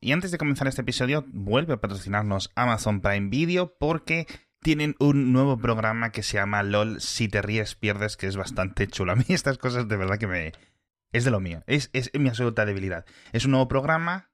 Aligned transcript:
Y 0.00 0.12
antes 0.12 0.30
de 0.30 0.38
comenzar 0.38 0.68
este 0.68 0.82
episodio, 0.82 1.24
vuelve 1.28 1.74
a 1.74 1.80
patrocinarnos 1.80 2.52
Amazon 2.54 3.00
Prime 3.00 3.30
Video 3.30 3.76
porque 3.78 4.26
tienen 4.60 4.94
un 4.98 5.32
nuevo 5.32 5.58
programa 5.58 6.12
que 6.12 6.22
se 6.22 6.34
llama 6.34 6.62
LOL 6.62 7.00
Si 7.00 7.28
te 7.28 7.40
ríes 7.40 7.74
pierdes, 7.74 8.16
que 8.16 8.26
es 8.26 8.36
bastante 8.36 8.88
chulo. 8.88 9.12
A 9.12 9.16
mí 9.16 9.24
estas 9.28 9.58
cosas 9.58 9.88
de 9.88 9.96
verdad 9.96 10.18
que 10.18 10.26
me... 10.26 10.52
Es 11.12 11.24
de 11.24 11.30
lo 11.30 11.40
mío, 11.40 11.62
es, 11.66 11.88
es 11.92 12.10
mi 12.14 12.28
absoluta 12.28 12.66
debilidad. 12.66 13.06
Es 13.32 13.46
un 13.46 13.52
nuevo 13.52 13.68
programa 13.68 14.30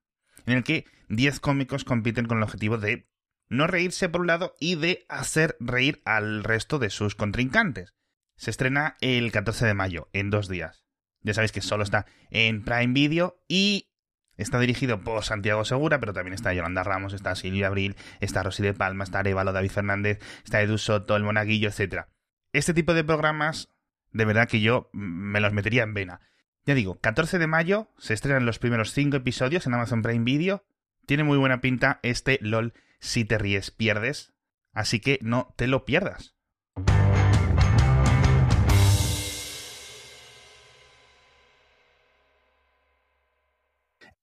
en 0.47 0.55
el 0.55 0.65
que 0.65 0.87
10 1.11 1.39
cómicos 1.39 1.85
compiten 1.85 2.27
con 2.27 2.39
el 2.39 2.45
objetivo 2.45 2.79
de 2.79 3.09
no 3.49 3.67
reírse 3.67 4.09
por 4.09 4.23
un 4.23 4.29
lado 4.29 4.55
y 4.59 4.75
de 4.75 5.05
hacer 5.09 5.57
reír 5.61 6.01
al 6.05 6.43
resto 6.43 6.79
de 6.79 6.91
sus 6.91 7.15
contrincantes. 7.15 7.95
Se 8.37 8.51
estrena 8.51 8.97
el 9.01 9.31
14 9.31 9.67
de 9.67 9.75
mayo, 9.75 10.09
en 10.13 10.31
dos 10.31 10.49
días. 10.49 10.87
Ya 11.21 11.35
sabéis 11.35 11.53
que 11.53 11.61
solo 11.61 11.85
está 11.85 12.07
en 12.31 12.65
Prime 12.65 12.95
Video 12.95 13.39
y 13.47 13.92
Está 14.37 14.59
dirigido 14.59 15.01
por 15.01 15.25
Santiago 15.25 15.65
Segura, 15.65 16.01
pero 16.01 16.13
también 16.13 16.35
está 16.35 16.53
Yolanda 16.55 16.83
Ramos, 16.83 17.13
está 17.13 17.35
Silvia 17.35 17.67
Abril, 17.67 17.97
está 18.21 18.43
Rosy 18.43 18.63
de 18.63 18.75
Palma, 18.75 19.05
está 19.05 19.19
Arevalo, 19.19 19.53
David 19.53 19.71
Fernández, 19.71 20.21
está 20.45 20.63
Edu 20.63 20.79
Soto, 20.79 21.17
el 21.17 21.23
Monaguillo, 21.23 21.69
etc. 21.69 22.07
Este 22.53 22.75
tipo 22.75 22.95
de 22.95 23.05
programas, 23.05 23.69
de 24.11 24.25
verdad 24.25 24.49
que 24.49 24.61
yo 24.61 24.89
me 24.93 25.41
los 25.41 25.53
metería 25.53 25.83
en 25.83 25.95
vena. 25.95 26.21
Ya 26.65 26.75
digo, 26.75 26.99
14 27.01 27.39
de 27.39 27.47
mayo 27.47 27.89
se 27.99 28.15
estrenan 28.15 28.47
los 28.47 28.59
primeros 28.59 28.93
5 28.93 29.17
episodios 29.17 29.67
en 29.67 29.75
Amazon 29.75 30.03
Prime 30.03 30.25
Video. 30.25 30.65
Tiene 31.07 31.25
muy 31.25 31.37
buena 31.37 31.61
pinta 31.61 31.99
este 32.03 32.39
LOL 32.41 32.73
si 33.01 33.25
te 33.25 33.37
ríes 33.37 33.71
pierdes, 33.71 34.33
así 34.73 35.01
que 35.01 35.19
no 35.23 35.53
te 35.57 35.67
lo 35.67 35.85
pierdas. 35.85 36.37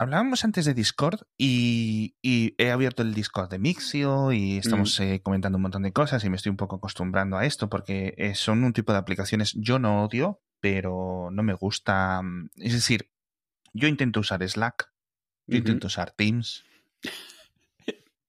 Hablábamos 0.02 0.45
antes 0.45 0.63
de 0.63 0.73
Discord 0.73 1.23
y, 1.38 2.16
he 2.23 2.71
abierto 2.71 3.03
el 3.03 3.13
Discord 3.13 3.49
de 3.49 3.59
Mixio 3.59 4.31
y 4.31 4.57
estamos 4.57 4.98
mm. 4.98 5.04
eh, 5.04 5.21
comentando 5.21 5.57
un 5.57 5.63
montón 5.63 5.84
de 5.84 5.91
cosas 5.91 6.23
y 6.23 6.29
me 6.29 6.37
estoy 6.37 6.51
un 6.51 6.55
poco 6.55 6.77
acostumbrando 6.77 7.37
a 7.37 7.46
esto 7.46 7.70
porque 7.70 8.13
eh, 8.18 8.34
son 8.34 8.63
un 8.63 8.71
tipo 8.71 8.93
de 8.93 8.99
aplicaciones 8.99 9.54
yo 9.55 9.77
no 9.77 10.05
odio, 10.05 10.41
pero 10.62 11.27
no 11.34 11.43
me 11.43 11.54
gusta. 11.54 12.21
Mm, 12.21 12.49
es 12.55 12.71
decir, 12.71 13.12
yo 13.73 13.90
intento 13.90 14.21
usar 14.21 14.48
Slack, 14.48 14.90
yo 15.48 15.57
intento 15.57 15.88
usar 15.88 16.12
Teams, 16.12 16.63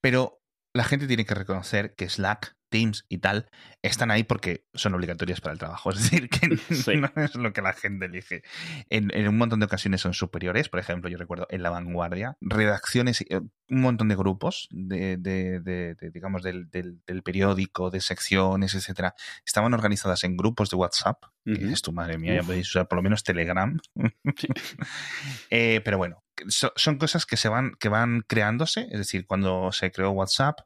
pero 0.01 0.43
la 0.75 0.83
gente 0.83 1.07
tiene 1.07 1.25
que 1.25 1.37
reconocer 1.37 1.95
que 1.95 2.09
Slack 2.09 2.57
Teams 2.71 3.05
y 3.09 3.19
tal, 3.19 3.51
están 3.83 4.11
ahí 4.11 4.25
porque 4.25 4.67
son 4.75 4.95
obligatorias 4.95 5.41
para 5.41 5.53
el 5.53 5.59
trabajo. 5.59 5.91
Es 5.91 6.03
decir, 6.11 6.29
que 6.29 6.49
no 6.97 7.11
es 7.17 7.35
lo 7.35 7.53
que 7.53 7.63
la 7.63 7.73
gente 7.73 8.07
elige. 8.07 8.43
En, 8.89 9.11
un 9.29 9.37
montón 9.37 9.61
de 9.61 9.67
ocasiones 9.67 10.01
son 10.01 10.15
superiores. 10.15 10.69
Por 10.69 10.81
ejemplo, 10.81 11.11
yo 11.11 11.19
recuerdo 11.19 11.47
en 11.51 11.63
La 11.63 11.71
Vanguardia, 11.71 12.37
redacciones, 12.41 13.21
eh, 13.23 13.41
un 13.69 13.81
montón 13.81 14.09
de 14.09 14.17
grupos 14.17 14.69
de, 14.71 15.17
de, 15.17 16.11
digamos, 16.13 16.43
del, 16.43 16.69
periódico, 17.23 17.91
de 17.91 18.01
secciones, 18.01 18.75
etcétera, 18.75 19.15
estaban 19.45 19.75
organizadas 19.75 20.25
en 20.25 20.37
grupos 20.37 20.71
de 20.71 20.77
WhatsApp. 20.77 21.25
es 21.45 21.83
tu 21.83 21.93
madre 21.93 22.19
mía, 22.19 22.37
ya 22.37 22.43
podéis 22.43 22.69
usar 22.69 22.89
por 22.89 22.97
lo 22.97 23.03
menos 23.03 23.25
Telegram. 23.25 23.79
Eh, 25.51 25.81
pero 25.85 25.99
bueno, 25.99 26.23
son 26.49 26.99
cosas 26.99 27.27
que 27.27 27.37
se 27.37 27.49
van, 27.49 27.75
que 27.79 27.89
van 27.89 28.23
creándose. 28.27 28.87
Es 28.91 28.99
decir, 28.99 29.27
cuando 29.27 29.73
se 29.73 29.91
creó 29.91 30.11
WhatsApp, 30.11 30.61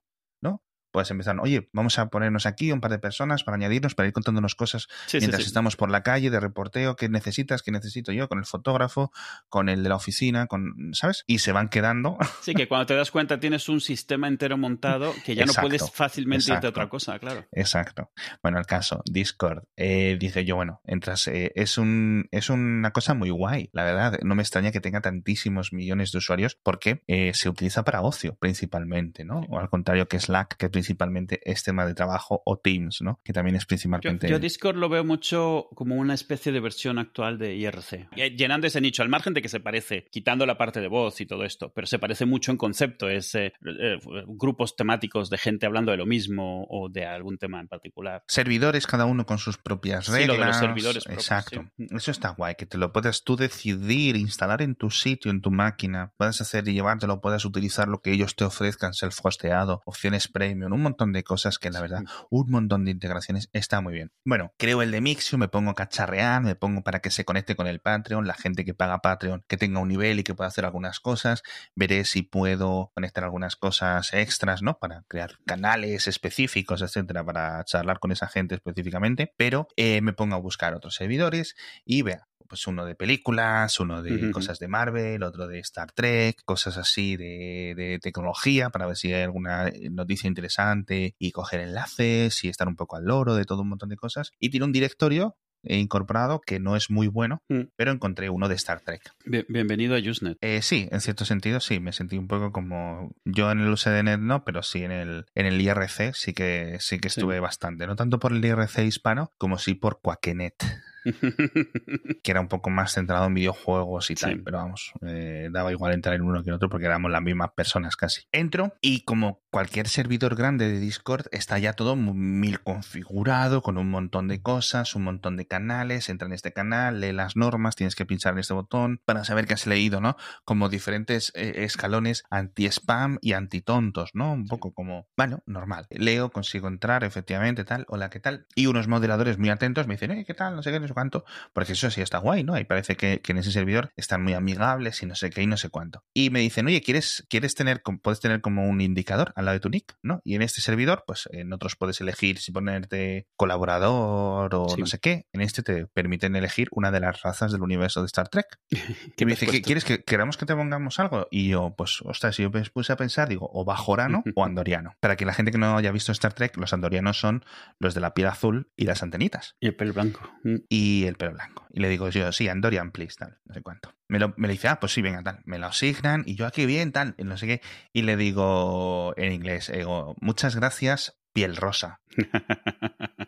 puedes 0.94 1.10
empezar, 1.10 1.36
oye, 1.40 1.68
vamos 1.72 1.98
a 1.98 2.06
ponernos 2.08 2.46
aquí 2.46 2.70
un 2.70 2.80
par 2.80 2.92
de 2.92 3.00
personas 3.00 3.42
para 3.42 3.56
añadirnos, 3.56 3.96
para 3.96 4.06
ir 4.06 4.12
contándonos 4.12 4.54
cosas 4.54 4.86
mientras 5.12 5.44
estamos 5.44 5.74
por 5.74 5.90
la 5.90 6.04
calle 6.04 6.30
de 6.30 6.38
reporteo, 6.38 6.94
qué 6.94 7.08
necesitas, 7.08 7.64
qué 7.64 7.72
necesito 7.72 8.12
yo, 8.12 8.28
con 8.28 8.38
el 8.38 8.44
fotógrafo, 8.44 9.10
con 9.48 9.68
el 9.68 9.82
de 9.82 9.88
la 9.88 9.96
oficina, 9.96 10.46
con, 10.46 10.92
¿sabes? 10.92 11.24
Y 11.26 11.40
se 11.40 11.50
van 11.50 11.68
quedando. 11.68 12.16
Sí, 12.42 12.54
que 12.54 12.68
cuando 12.68 12.86
te 12.86 12.94
das 12.94 13.10
cuenta 13.10 13.40
tienes 13.40 13.68
un 13.68 13.80
sistema 13.80 14.28
entero 14.28 14.56
montado 14.56 15.12
que 15.24 15.34
ya 15.34 15.46
no 15.46 15.52
puedes 15.54 15.90
fácilmente 15.90 16.52
irte 16.52 16.68
a 16.68 16.70
otra 16.70 16.88
cosa, 16.88 17.18
claro. 17.18 17.44
Exacto. 17.50 18.12
Bueno, 18.40 18.60
el 18.60 18.66
caso, 18.66 19.02
Discord, 19.04 19.64
eh, 19.76 20.16
dije 20.20 20.44
yo, 20.44 20.54
bueno, 20.54 20.80
entras, 20.84 21.26
eh, 21.26 21.50
es, 21.56 21.76
un, 21.76 22.28
es 22.30 22.50
una 22.50 22.92
cosa 22.92 23.14
muy 23.14 23.30
guay, 23.30 23.68
la 23.72 23.82
verdad, 23.82 24.20
no 24.22 24.36
me 24.36 24.42
extraña 24.42 24.70
que 24.70 24.80
tenga 24.80 25.00
tantísimos 25.00 25.72
millones 25.72 26.12
de 26.12 26.18
usuarios 26.18 26.54
porque 26.62 27.02
eh, 27.08 27.32
se 27.34 27.48
utiliza 27.48 27.82
para 27.82 28.02
ocio 28.02 28.36
principalmente, 28.36 29.24
¿no? 29.24 29.40
O 29.48 29.58
al 29.58 29.68
contrario 29.68 30.06
que 30.06 30.20
Slack, 30.20 30.56
que 30.56 30.66
principalmente 30.84 31.40
es 31.50 31.62
tema 31.62 31.86
de 31.86 31.94
trabajo, 31.94 32.42
o 32.44 32.58
Teams, 32.58 33.00
¿no? 33.00 33.18
Que 33.24 33.32
también 33.32 33.56
es 33.56 33.64
principalmente... 33.64 34.28
Yo, 34.28 34.38
Discord 34.38 34.76
lo 34.76 34.90
veo 34.90 35.02
mucho 35.02 35.68
como 35.74 35.96
una 35.96 36.12
especie 36.12 36.52
de 36.52 36.60
versión 36.60 36.98
actual 36.98 37.38
de 37.38 37.54
IRC. 37.56 38.10
Llenando 38.36 38.66
ese 38.66 38.82
nicho, 38.82 39.02
al 39.02 39.08
margen 39.08 39.32
de 39.32 39.40
que 39.40 39.48
se 39.48 39.60
parece, 39.60 40.06
quitando 40.10 40.44
la 40.44 40.58
parte 40.58 40.82
de 40.82 40.88
voz 40.88 41.22
y 41.22 41.26
todo 41.26 41.44
esto, 41.44 41.72
pero 41.72 41.86
se 41.86 41.98
parece 41.98 42.26
mucho 42.26 42.50
en 42.50 42.58
concepto, 42.58 43.08
es 43.08 43.34
eh, 43.34 43.54
eh, 43.64 43.98
grupos 44.26 44.76
temáticos 44.76 45.30
de 45.30 45.38
gente 45.38 45.64
hablando 45.64 45.90
de 45.90 45.96
lo 45.96 46.04
mismo 46.04 46.66
o 46.68 46.90
de 46.90 47.06
algún 47.06 47.38
tema 47.38 47.60
en 47.60 47.68
particular. 47.68 48.22
Servidores, 48.28 48.86
cada 48.86 49.06
uno 49.06 49.24
con 49.24 49.38
sus 49.38 49.56
propias 49.56 50.08
reglas. 50.08 50.22
Sí, 50.22 50.26
lo 50.26 50.44
de 50.44 50.46
los 50.46 50.56
servidores. 50.58 51.06
Exacto. 51.08 51.64
Eso 51.78 52.10
está 52.10 52.30
guay, 52.30 52.56
que 52.56 52.66
te 52.66 52.76
lo 52.76 52.92
puedes 52.92 53.24
tú 53.24 53.36
decidir, 53.36 54.16
instalar 54.16 54.60
en 54.60 54.74
tu 54.74 54.90
sitio, 54.90 55.30
en 55.30 55.40
tu 55.40 55.50
máquina. 55.50 56.12
Puedes 56.18 56.42
hacer 56.42 56.68
y 56.68 56.74
llevártelo, 56.74 57.22
puedes 57.22 57.46
utilizar 57.46 57.88
lo 57.88 58.02
que 58.02 58.12
ellos 58.12 58.36
te 58.36 58.44
ofrezcan, 58.44 58.92
self-hosteado, 58.92 59.80
opciones 59.86 60.28
premium, 60.28 60.73
un 60.74 60.82
montón 60.82 61.12
de 61.12 61.24
cosas 61.24 61.58
que 61.58 61.70
la 61.70 61.80
verdad, 61.80 62.02
un 62.30 62.50
montón 62.50 62.84
de 62.84 62.90
integraciones 62.90 63.48
está 63.52 63.80
muy 63.80 63.94
bien. 63.94 64.12
Bueno, 64.24 64.52
creo 64.58 64.82
el 64.82 64.90
de 64.90 65.00
Mixio, 65.00 65.38
me 65.38 65.48
pongo 65.48 65.70
a 65.70 65.74
cacharrear, 65.74 66.42
me 66.42 66.54
pongo 66.56 66.82
para 66.82 67.00
que 67.00 67.10
se 67.10 67.24
conecte 67.24 67.56
con 67.56 67.66
el 67.66 67.80
Patreon, 67.80 68.26
la 68.26 68.34
gente 68.34 68.64
que 68.64 68.74
paga 68.74 68.98
Patreon, 68.98 69.44
que 69.48 69.56
tenga 69.56 69.80
un 69.80 69.88
nivel 69.88 70.18
y 70.18 70.24
que 70.24 70.34
pueda 70.34 70.48
hacer 70.48 70.64
algunas 70.64 71.00
cosas, 71.00 71.42
veré 71.74 72.04
si 72.04 72.22
puedo 72.22 72.92
conectar 72.94 73.24
algunas 73.24 73.56
cosas 73.56 74.12
extras, 74.12 74.62
¿no? 74.62 74.78
Para 74.78 75.04
crear 75.08 75.38
canales 75.46 76.08
específicos, 76.08 76.82
etcétera, 76.82 77.24
para 77.24 77.64
charlar 77.64 77.98
con 77.98 78.12
esa 78.12 78.28
gente 78.28 78.54
específicamente, 78.54 79.32
pero 79.36 79.68
eh, 79.76 80.00
me 80.00 80.12
pongo 80.12 80.34
a 80.34 80.38
buscar 80.38 80.74
otros 80.74 80.94
servidores 80.94 81.56
y 81.84 82.02
vea, 82.02 82.28
pues 82.48 82.66
uno 82.66 82.84
de 82.84 82.94
películas, 82.94 83.80
uno 83.80 84.02
de 84.02 84.30
cosas 84.30 84.58
de 84.58 84.68
Marvel, 84.68 85.22
otro 85.22 85.46
de 85.46 85.58
Star 85.60 85.92
Trek, 85.92 86.42
cosas 86.44 86.76
así 86.76 87.16
de, 87.16 87.98
tecnología 88.02 88.70
para 88.70 88.86
ver 88.86 88.96
si 88.96 89.12
hay 89.12 89.22
alguna 89.22 89.70
noticia 89.90 90.28
interesante 90.28 91.14
y 91.18 91.32
coger 91.32 91.60
enlaces 91.60 92.44
y 92.44 92.48
estar 92.48 92.68
un 92.68 92.76
poco 92.76 92.96
al 92.96 93.04
loro 93.04 93.34
de 93.34 93.44
todo 93.44 93.62
un 93.62 93.68
montón 93.68 93.88
de 93.88 93.96
cosas. 93.96 94.32
Y 94.38 94.50
tiene 94.50 94.66
un 94.66 94.72
directorio 94.72 95.36
incorporado 95.66 96.40
que 96.40 96.60
no 96.60 96.76
es 96.76 96.90
muy 96.90 97.06
bueno, 97.06 97.42
mm. 97.48 97.60
pero 97.76 97.92
encontré 97.92 98.28
uno 98.30 98.48
de 98.48 98.54
Star 98.54 98.80
Trek. 98.80 99.02
bienvenido 99.24 99.96
a 99.96 99.98
Usenet. 99.98 100.36
Eh, 100.40 100.62
sí, 100.62 100.88
en 100.90 101.00
cierto 101.00 101.24
sentido 101.24 101.60
sí, 101.60 101.80
me 101.80 101.92
sentí 101.92 102.16
un 102.18 102.28
poco 102.28 102.52
como 102.52 103.12
yo 103.24 103.50
en 103.50 103.60
el 103.60 103.68
USDNet 103.68 104.20
no, 104.20 104.44
pero 104.44 104.62
sí 104.62 104.82
en 104.82 104.92
el, 104.92 105.26
en 105.34 105.46
el 105.46 105.60
IRC 105.60 106.14
sí 106.14 106.34
que 106.34 106.76
sí 106.80 106.98
que 106.98 107.08
estuve 107.08 107.40
bastante, 107.40 107.86
no 107.86 107.96
tanto 107.96 108.18
por 108.18 108.32
el 108.32 108.44
IRC 108.44 108.80
hispano 108.80 109.32
como 109.38 109.58
sí 109.58 109.74
por 109.74 110.00
Quakenet. 110.00 110.54
que 112.22 112.30
era 112.30 112.40
un 112.40 112.48
poco 112.48 112.70
más 112.70 112.92
centrado 112.92 113.26
en 113.26 113.34
videojuegos 113.34 114.10
y 114.10 114.14
tal, 114.14 114.40
pero 114.40 114.58
vamos, 114.58 114.92
eh, 115.02 115.48
daba 115.52 115.72
igual 115.72 115.92
entrar 115.92 116.14
en 116.14 116.22
uno 116.22 116.42
que 116.42 116.50
en 116.50 116.54
otro 116.54 116.68
porque 116.68 116.86
éramos 116.86 117.10
las 117.10 117.22
mismas 117.22 117.50
personas 117.54 117.96
casi. 117.96 118.22
Entro 118.32 118.74
y 118.80 119.04
como 119.04 119.42
cualquier 119.50 119.88
servidor 119.88 120.36
grande 120.36 120.68
de 120.68 120.80
Discord 120.80 121.26
está 121.30 121.58
ya 121.58 121.74
todo 121.74 121.96
mil 121.96 122.60
configurado 122.60 123.62
con 123.62 123.78
un 123.78 123.90
montón 123.90 124.28
de 124.28 124.42
cosas, 124.42 124.94
un 124.94 125.04
montón 125.04 125.36
de 125.36 125.46
canales, 125.46 126.08
entra 126.08 126.26
en 126.26 126.32
este 126.32 126.52
canal, 126.52 127.00
lee 127.00 127.12
las 127.12 127.36
normas, 127.36 127.76
tienes 127.76 127.94
que 127.94 128.06
pinchar 128.06 128.32
en 128.34 128.40
este 128.40 128.54
botón 128.54 129.00
para 129.04 129.24
saber 129.24 129.46
que 129.46 129.54
has 129.54 129.66
leído, 129.66 130.00
¿no? 130.00 130.16
Como 130.44 130.68
diferentes 130.68 131.32
eh, 131.34 131.64
escalones 131.64 132.24
anti-spam 132.30 133.18
y 133.20 133.32
anti-tontos, 133.32 134.10
¿no? 134.14 134.32
Un 134.32 134.46
poco 134.46 134.72
como, 134.72 135.08
bueno, 135.16 135.42
normal. 135.46 135.86
Leo, 135.90 136.30
consigo 136.30 136.68
entrar, 136.68 137.04
efectivamente, 137.04 137.64
tal, 137.64 137.84
hola, 137.88 138.10
¿qué 138.10 138.20
tal? 138.20 138.46
Y 138.54 138.66
unos 138.66 138.88
moderadores 138.88 139.38
muy 139.38 139.50
atentos 139.50 139.86
me 139.86 139.94
dicen, 139.94 140.10
eh, 140.12 140.24
¿qué 140.24 140.34
tal? 140.34 140.56
No 140.56 140.62
sé 140.62 140.72
qué, 140.72 140.80
no 140.80 140.88
sé 140.88 140.93
cuánto, 140.94 141.24
porque 141.52 141.72
eso 141.72 141.90
sí 141.90 142.00
está 142.00 142.18
guay, 142.18 142.44
¿no? 142.44 142.58
Y 142.58 142.64
parece 142.64 142.96
que, 142.96 143.20
en 143.26 143.38
ese 143.38 143.50
servidor 143.50 143.92
están 143.96 144.22
muy 144.22 144.34
amigables 144.34 145.02
y 145.02 145.06
no 145.06 145.14
sé 145.14 145.30
qué 145.30 145.42
y 145.42 145.46
no 145.46 145.56
sé 145.56 145.68
cuánto. 145.70 146.04
Y 146.14 146.30
me 146.30 146.40
dicen, 146.40 146.66
oye, 146.66 146.80
¿quieres, 146.82 147.26
quieres 147.28 147.54
tener, 147.54 147.82
puedes 148.02 148.20
tener 148.20 148.40
como 148.40 148.68
un 148.68 148.80
indicador 148.80 149.32
al 149.36 149.46
lado 149.46 149.54
de 149.54 149.60
tu 149.60 149.68
nick, 149.68 149.96
¿no? 150.02 150.20
Y 150.24 150.36
en 150.36 150.42
este 150.42 150.60
servidor, 150.60 151.04
pues 151.06 151.28
en 151.32 151.52
otros 151.52 151.76
puedes 151.76 152.00
elegir 152.00 152.38
si 152.38 152.52
ponerte 152.52 153.26
colaborador 153.36 154.54
o 154.54 154.66
no 154.76 154.86
sé 154.86 154.98
qué. 154.98 155.26
En 155.32 155.40
este 155.40 155.62
te 155.62 155.86
permiten 155.86 156.36
elegir 156.36 156.68
una 156.70 156.90
de 156.90 157.00
las 157.00 157.22
razas 157.22 157.52
del 157.52 157.62
universo 157.62 158.00
de 158.00 158.06
Star 158.06 158.28
Trek. 158.28 158.46
que 159.16 159.26
me 159.26 159.32
dice, 159.32 159.62
¿quieres 159.62 159.84
que 159.84 160.02
queramos 160.02 160.36
que 160.36 160.46
te 160.46 160.54
pongamos 160.54 160.98
algo? 161.00 161.26
Y 161.30 161.48
yo, 161.48 161.74
pues, 161.76 162.00
ostras, 162.04 162.36
si 162.36 162.42
yo 162.42 162.50
me 162.50 162.62
puse 162.64 162.92
a 162.92 162.96
pensar, 162.96 163.28
digo, 163.28 163.50
o 163.52 163.64
bajorano 163.64 164.22
o 164.34 164.44
andoriano. 164.44 164.94
Para 165.00 165.16
que 165.16 165.24
la 165.24 165.34
gente 165.34 165.50
que 165.50 165.58
no 165.58 165.76
haya 165.76 165.92
visto 165.92 166.12
Star 166.12 166.32
Trek, 166.32 166.56
los 166.56 166.72
andorianos 166.72 167.18
son 167.18 167.44
los 167.78 167.94
de 167.94 168.00
la 168.00 168.14
piel 168.14 168.28
azul 168.28 168.70
y 168.76 168.84
las 168.84 169.02
antenitas. 169.02 169.56
Y 169.60 169.66
el 169.66 169.76
pelo 169.76 169.92
blanco. 169.92 170.20
Mm. 170.44 170.56
Y 170.68 170.83
y 170.84 171.06
el 171.06 171.16
pelo 171.16 171.32
blanco. 171.32 171.66
Y 171.72 171.80
le 171.80 171.88
digo 171.88 172.10
yo, 172.10 172.30
sí, 172.30 172.48
Andorian, 172.48 172.90
please, 172.90 173.16
tal, 173.18 173.38
no 173.46 173.54
sé 173.54 173.62
cuánto. 173.62 173.94
Me 174.06 174.18
lo, 174.18 174.34
me 174.36 174.48
dice, 174.48 174.68
ah, 174.68 174.78
pues 174.78 174.92
sí, 174.92 175.00
venga, 175.00 175.22
tal. 175.22 175.40
Me 175.44 175.58
lo 175.58 175.66
asignan 175.66 176.24
y 176.26 176.34
yo 176.34 176.46
aquí 176.46 176.66
bien, 176.66 176.92
tal, 176.92 177.14
no 177.16 177.36
sé 177.38 177.46
qué. 177.46 177.62
Y 177.92 178.02
le 178.02 178.16
digo 178.16 179.14
en 179.16 179.32
inglés, 179.32 179.72
digo, 179.74 180.14
muchas 180.20 180.56
gracias, 180.56 181.18
piel 181.32 181.56
rosa. 181.56 182.00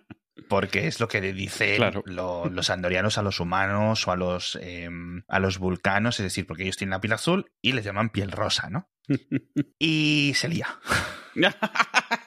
porque 0.48 0.86
es 0.86 1.00
lo 1.00 1.08
que 1.08 1.20
le 1.20 1.32
dicen 1.32 1.82
los 2.04 2.70
andorianos 2.70 3.18
a 3.18 3.22
los 3.22 3.40
humanos 3.40 4.06
o 4.06 4.12
a 4.12 4.16
los, 4.16 4.58
em, 4.60 5.24
a 5.26 5.40
los 5.40 5.58
vulcanos, 5.58 6.20
es 6.20 6.24
decir, 6.24 6.46
porque 6.46 6.62
ellos 6.64 6.76
tienen 6.76 6.92
la 6.92 7.00
piel 7.00 7.14
azul 7.14 7.50
y 7.62 7.72
les 7.72 7.84
llaman 7.84 8.10
piel 8.10 8.30
rosa, 8.30 8.68
¿no? 8.68 8.90
y 9.78 10.32
se 10.34 10.48
lía. 10.48 10.68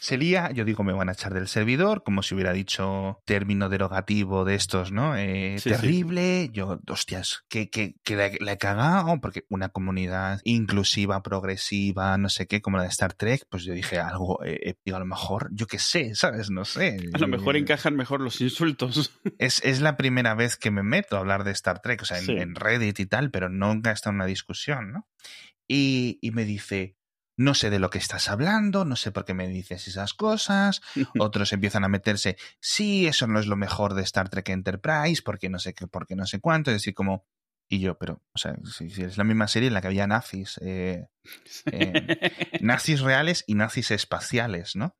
se 0.00 0.16
lía, 0.16 0.50
yo 0.52 0.64
digo, 0.64 0.82
me 0.82 0.94
van 0.94 1.10
a 1.10 1.12
echar 1.12 1.34
del 1.34 1.46
servidor, 1.46 2.02
como 2.02 2.22
si 2.22 2.34
hubiera 2.34 2.54
dicho 2.54 3.20
término 3.26 3.68
derogativo 3.68 4.46
de 4.46 4.54
estos, 4.54 4.92
¿no? 4.92 5.14
Eh, 5.14 5.56
terrible, 5.62 6.48
yo, 6.54 6.80
hostias, 6.88 7.44
que, 7.50 7.68
que, 7.68 7.96
que 8.02 8.16
la, 8.16 8.52
he 8.52 8.56
cagado, 8.56 9.20
porque 9.20 9.44
una 9.50 9.68
comunidad 9.68 10.40
inclusiva, 10.44 11.22
progresiva, 11.22 12.16
no 12.16 12.30
sé 12.30 12.46
qué, 12.46 12.62
como 12.62 12.78
la 12.78 12.84
de 12.84 12.88
Star 12.88 13.12
Trek, 13.12 13.44
pues 13.50 13.64
yo 13.64 13.74
dije 13.74 13.98
algo, 13.98 14.42
eh, 14.42 14.74
a 14.86 14.98
lo 14.98 15.04
mejor, 15.04 15.50
yo 15.52 15.66
qué 15.66 15.78
sé, 15.78 16.14
¿sabes? 16.14 16.48
No 16.48 16.64
sé. 16.64 16.96
A 17.12 17.18
lo 17.18 17.28
mejor 17.28 17.58
encajan 17.58 17.94
mejor 17.94 18.22
los 18.22 18.40
insultos. 18.40 19.12
Es, 19.38 19.62
es 19.64 19.80
la 19.80 19.96
primera 19.96 20.34
vez 20.34 20.56
que 20.56 20.70
me 20.70 20.82
meto 20.82 21.16
a 21.16 21.20
hablar 21.20 21.44
de 21.44 21.50
Star 21.52 21.80
Trek, 21.80 22.02
o 22.02 22.04
sea, 22.04 22.18
en, 22.18 22.54
Reddit 22.54 23.00
y 23.00 23.06
tal, 23.06 23.30
pero 23.30 23.48
nunca 23.48 23.90
está 23.90 24.10
en 24.10 24.16
una 24.16 24.26
discusión, 24.26 24.92
¿no? 24.92 25.08
Y, 25.66 26.18
y 26.20 26.30
me 26.32 26.44
dice, 26.44 26.96
no 27.40 27.54
sé 27.54 27.70
de 27.70 27.78
lo 27.78 27.88
que 27.88 27.96
estás 27.96 28.28
hablando, 28.28 28.84
no 28.84 28.96
sé 28.96 29.12
por 29.12 29.24
qué 29.24 29.32
me 29.32 29.48
dices 29.48 29.88
esas 29.88 30.12
cosas, 30.12 30.82
otros 31.18 31.54
empiezan 31.54 31.84
a 31.84 31.88
meterse, 31.88 32.36
sí, 32.60 33.06
eso 33.06 33.26
no 33.26 33.40
es 33.40 33.46
lo 33.46 33.56
mejor 33.56 33.94
de 33.94 34.02
Star 34.02 34.28
Trek 34.28 34.50
Enterprise, 34.50 35.22
porque 35.24 35.48
no 35.48 35.58
sé 35.58 35.72
qué, 35.72 35.86
porque 35.86 36.16
no 36.16 36.26
sé 36.26 36.40
cuánto, 36.40 36.70
es 36.70 36.76
decir, 36.76 36.92
como, 36.92 37.24
y 37.66 37.80
yo, 37.80 37.96
pero, 37.96 38.22
o 38.34 38.38
sea, 38.38 38.56
si, 38.64 38.88
es 39.02 39.16
la 39.16 39.24
misma 39.24 39.48
serie 39.48 39.68
en 39.68 39.74
la 39.74 39.80
que 39.80 39.86
había 39.86 40.06
nazis, 40.06 40.60
eh, 40.60 41.06
eh, 41.72 42.30
nazis 42.60 43.00
reales 43.00 43.42
y 43.46 43.54
nazis 43.54 43.90
espaciales, 43.90 44.76
¿no? 44.76 44.98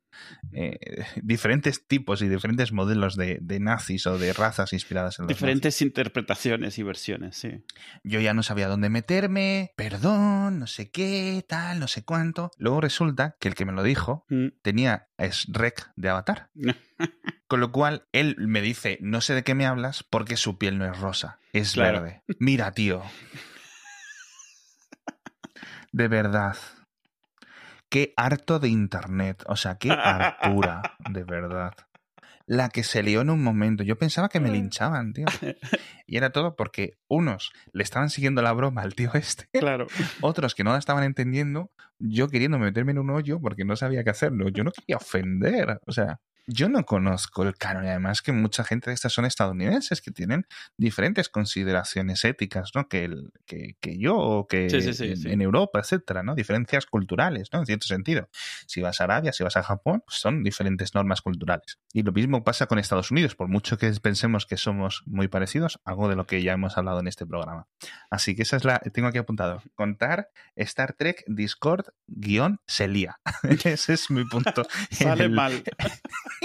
Eh, 0.52 1.04
diferentes 1.22 1.86
tipos 1.86 2.22
y 2.22 2.28
diferentes 2.28 2.72
modelos 2.72 3.16
de, 3.16 3.40
nazis 3.60 4.06
o 4.06 4.18
de 4.18 4.32
razas 4.32 4.72
inspiradas 4.72 5.18
en 5.18 5.24
los 5.24 5.28
Diferentes 5.28 5.82
interpretaciones 5.82 6.78
y 6.78 6.82
versiones, 6.82 7.36
sí. 7.36 7.64
Yo 8.04 8.20
ya 8.20 8.34
no 8.34 8.42
sabía 8.42 8.68
dónde 8.68 8.88
meterme, 8.88 9.72
perdón, 9.76 10.58
no 10.58 10.66
sé 10.66 10.90
qué, 10.90 11.44
tal, 11.48 11.80
no 11.80 11.88
sé 11.88 12.04
cuánto. 12.04 12.50
Luego 12.58 12.80
resulta 12.80 13.36
que 13.38 13.48
el 13.48 13.54
que 13.54 13.64
me 13.64 13.72
lo 13.72 13.82
dijo 13.82 14.24
mm. 14.28 14.48
tenía 14.62 15.08
es 15.18 15.46
rec 15.48 15.90
de 15.96 16.08
Avatar. 16.08 16.50
Con 17.48 17.60
lo 17.60 17.72
cual, 17.72 18.06
él 18.12 18.36
me 18.38 18.62
dice, 18.62 18.98
no 19.00 19.20
sé 19.20 19.34
de 19.34 19.42
qué 19.42 19.54
me 19.54 19.66
hablas 19.66 20.02
porque 20.04 20.36
su 20.36 20.58
piel 20.58 20.78
no 20.78 20.90
es 20.90 20.98
rosa, 20.98 21.38
es 21.52 21.76
verde. 21.76 22.22
Mira, 22.38 22.72
tío. 22.72 23.02
De 25.92 26.06
verdad. 26.06 26.56
Qué 27.90 28.14
harto 28.16 28.60
de 28.60 28.68
Internet. 28.68 29.42
O 29.46 29.56
sea, 29.56 29.76
qué 29.76 29.90
hartura, 29.90 30.96
de 31.10 31.24
verdad. 31.24 31.72
La 32.46 32.68
que 32.68 32.84
se 32.84 33.02
lió 33.02 33.20
en 33.20 33.30
un 33.30 33.42
momento. 33.42 33.82
Yo 33.82 33.98
pensaba 33.98 34.28
que 34.28 34.40
me 34.40 34.50
linchaban, 34.50 35.12
tío. 35.12 35.26
Y 36.06 36.16
era 36.16 36.30
todo 36.30 36.56
porque 36.56 36.98
unos 37.06 37.52
le 37.72 37.84
estaban 37.84 38.10
siguiendo 38.10 38.42
la 38.42 38.52
broma 38.52 38.82
al 38.82 38.96
tío 38.96 39.12
este. 39.14 39.48
Claro. 39.52 39.86
Otros 40.20 40.56
que 40.56 40.64
no 40.64 40.72
la 40.72 40.78
estaban 40.78 41.04
entendiendo. 41.04 41.70
Yo 42.00 42.28
queriendo 42.28 42.58
meterme 42.58 42.90
en 42.90 42.98
un 42.98 43.10
hoyo 43.10 43.40
porque 43.40 43.64
no 43.64 43.76
sabía 43.76 44.02
qué 44.02 44.10
hacerlo. 44.10 44.48
Yo 44.48 44.64
no 44.64 44.72
quería 44.72 44.96
ofender. 44.96 45.80
O 45.86 45.92
sea, 45.92 46.20
yo 46.46 46.68
no 46.68 46.84
conozco 46.84 47.42
el 47.42 47.56
canon 47.56 47.84
y 47.84 47.88
además 47.88 48.22
que 48.22 48.32
mucha 48.32 48.64
gente 48.64 48.90
de 48.90 48.94
estas 48.94 49.12
son 49.12 49.24
estadounidenses 49.24 50.00
que 50.00 50.10
tienen 50.10 50.46
diferentes 50.76 51.28
consideraciones 51.28 52.24
éticas, 52.24 52.70
¿no? 52.74 52.88
Que, 52.88 53.04
el, 53.04 53.32
que, 53.46 53.76
que, 53.80 53.98
yo 53.98 54.16
o 54.16 54.46
que 54.46 54.66
en, 54.66 55.40
Europa, 55.40 55.80
etcétera, 55.80 56.22
¿no? 56.22 56.34
Diferencias 56.34 56.86
culturales, 56.86 57.48
¿no? 57.52 57.60
En 57.60 57.66
cierto 57.66 57.86
sentido. 57.86 58.28
Si 58.66 58.80
vas 58.80 59.00
a 59.00 59.04
Arabia, 59.04 59.32
si 59.32 59.42
vas 59.42 59.56
a 59.56 59.62
Japón, 59.62 60.02
pues 60.06 60.18
son 60.18 60.42
diferentes 60.42 60.94
normas 60.94 61.22
culturales. 61.22 61.78
Y 61.92 62.02
lo 62.02 62.12
mismo 62.12 62.44
pasa 62.44 62.66
con 62.66 62.78
Estados 62.78 63.10
Unidos, 63.10 63.34
por 63.34 63.48
mucho 63.48 63.78
que 63.78 63.90
pensemos 64.02 64.46
que 64.46 64.56
somos 64.56 65.02
muy 65.06 65.28
parecidos, 65.28 65.80
algo 65.84 66.08
de 66.08 66.16
lo 66.16 66.26
que 66.26 66.42
ya 66.42 66.52
hemos 66.52 66.76
hablado 66.78 67.00
en 67.00 67.08
este 67.08 67.26
programa. 67.26 67.68
Así 68.10 68.34
que 68.34 68.42
esa 68.42 68.56
es 68.56 68.64
la, 68.64 68.78
tengo 68.78 69.08
aquí 69.08 69.18
apuntado, 69.18 69.62
contar 69.74 70.28
Star 70.56 70.94
Trek 70.94 71.24
Discord 71.26 71.86
guion 72.06 72.60
Celia. 72.66 73.20
Ese 73.64 73.94
es 73.94 74.10
mi 74.10 74.24
punto. 74.24 74.64
Sale 74.90 75.28
mal. 75.28 75.62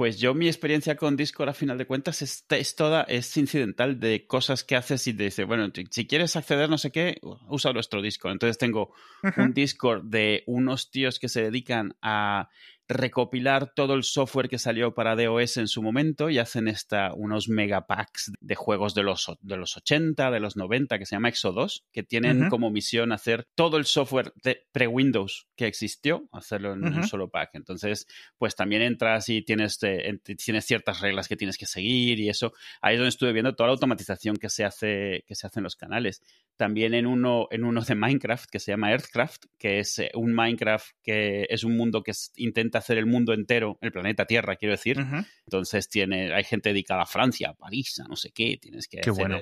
Pues 0.00 0.18
yo 0.18 0.32
mi 0.32 0.46
experiencia 0.46 0.96
con 0.96 1.14
Discord 1.14 1.50
a 1.50 1.52
final 1.52 1.76
de 1.76 1.86
cuentas 1.86 2.22
es, 2.22 2.74
toda, 2.74 3.02
es 3.02 3.36
incidental 3.36 4.00
de 4.00 4.26
cosas 4.26 4.64
que 4.64 4.74
haces 4.74 5.06
y 5.06 5.12
te 5.12 5.24
dice, 5.24 5.44
bueno, 5.44 5.70
si 5.90 6.06
quieres 6.06 6.36
acceder 6.36 6.70
no 6.70 6.78
sé 6.78 6.90
qué, 6.90 7.18
usa 7.48 7.74
nuestro 7.74 8.00
Discord. 8.00 8.32
Entonces 8.32 8.56
tengo 8.56 8.94
un 9.36 9.52
Discord 9.52 10.04
de 10.04 10.42
unos 10.46 10.90
tíos 10.90 11.18
que 11.18 11.28
se 11.28 11.42
dedican 11.42 11.96
a 12.00 12.48
recopilar 12.90 13.72
todo 13.72 13.94
el 13.94 14.02
software 14.02 14.48
que 14.48 14.58
salió 14.58 14.94
para 14.94 15.16
DOS 15.16 15.56
en 15.56 15.68
su 15.68 15.82
momento 15.82 16.28
y 16.28 16.38
hacen 16.38 16.68
esta, 16.68 17.14
unos 17.14 17.48
megapacks 17.48 18.32
de 18.40 18.54
juegos 18.56 18.94
de 18.94 19.02
los, 19.02 19.26
de 19.40 19.56
los 19.56 19.76
80, 19.76 20.30
de 20.30 20.40
los 20.40 20.56
90, 20.56 20.98
que 20.98 21.06
se 21.06 21.14
llama 21.16 21.30
Exo2, 21.30 21.84
que 21.92 22.02
tienen 22.02 22.48
como 22.48 22.70
misión 22.70 23.12
hacer 23.12 23.46
todo 23.54 23.76
el 23.76 23.84
software 23.84 24.32
de 24.42 24.66
pre-Windows 24.72 25.46
que 25.56 25.66
existió, 25.66 26.28
hacerlo 26.32 26.72
en 26.72 26.84
un 26.84 27.04
solo 27.04 27.30
pack. 27.30 27.50
Entonces, 27.54 28.06
pues 28.36 28.56
también 28.56 28.82
entras 28.82 29.28
y 29.28 29.42
tienes, 29.42 29.78
eh, 29.82 30.18
tienes 30.36 30.64
ciertas 30.64 31.00
reglas 31.00 31.28
que 31.28 31.36
tienes 31.36 31.56
que 31.56 31.66
seguir 31.66 32.18
y 32.18 32.28
eso. 32.28 32.52
Ahí 32.80 32.94
es 32.94 32.98
donde 32.98 33.10
estuve 33.10 33.32
viendo 33.32 33.54
toda 33.54 33.68
la 33.68 33.74
automatización 33.74 34.36
que 34.36 34.50
se 34.50 34.64
hace, 34.64 35.24
que 35.26 35.34
se 35.34 35.46
hace 35.46 35.60
en 35.60 35.64
los 35.64 35.76
canales. 35.76 36.22
También 36.60 36.92
en 36.92 37.06
uno, 37.06 37.48
en 37.50 37.64
uno 37.64 37.80
de 37.80 37.94
Minecraft 37.94 38.50
que 38.50 38.58
se 38.58 38.72
llama 38.72 38.90
Earthcraft, 38.90 39.46
que 39.56 39.78
es 39.78 39.98
eh, 39.98 40.10
un 40.12 40.34
Minecraft 40.34 40.90
que 41.02 41.46
es 41.48 41.64
un 41.64 41.74
mundo 41.74 42.02
que 42.02 42.12
intenta 42.36 42.80
hacer 42.80 42.98
el 42.98 43.06
mundo 43.06 43.32
entero, 43.32 43.78
el 43.80 43.90
planeta 43.90 44.26
Tierra, 44.26 44.56
quiero 44.56 44.72
decir. 44.72 44.98
Entonces 45.46 45.88
tiene, 45.88 46.34
hay 46.34 46.44
gente 46.44 46.68
dedicada 46.68 47.04
a 47.04 47.06
Francia, 47.06 47.48
a 47.48 47.54
París, 47.54 47.98
a 48.00 48.08
no 48.08 48.14
sé 48.14 48.30
qué, 48.32 48.58
tienes 48.60 48.88
que 48.88 48.98
qué 48.98 49.10
bueno. 49.10 49.40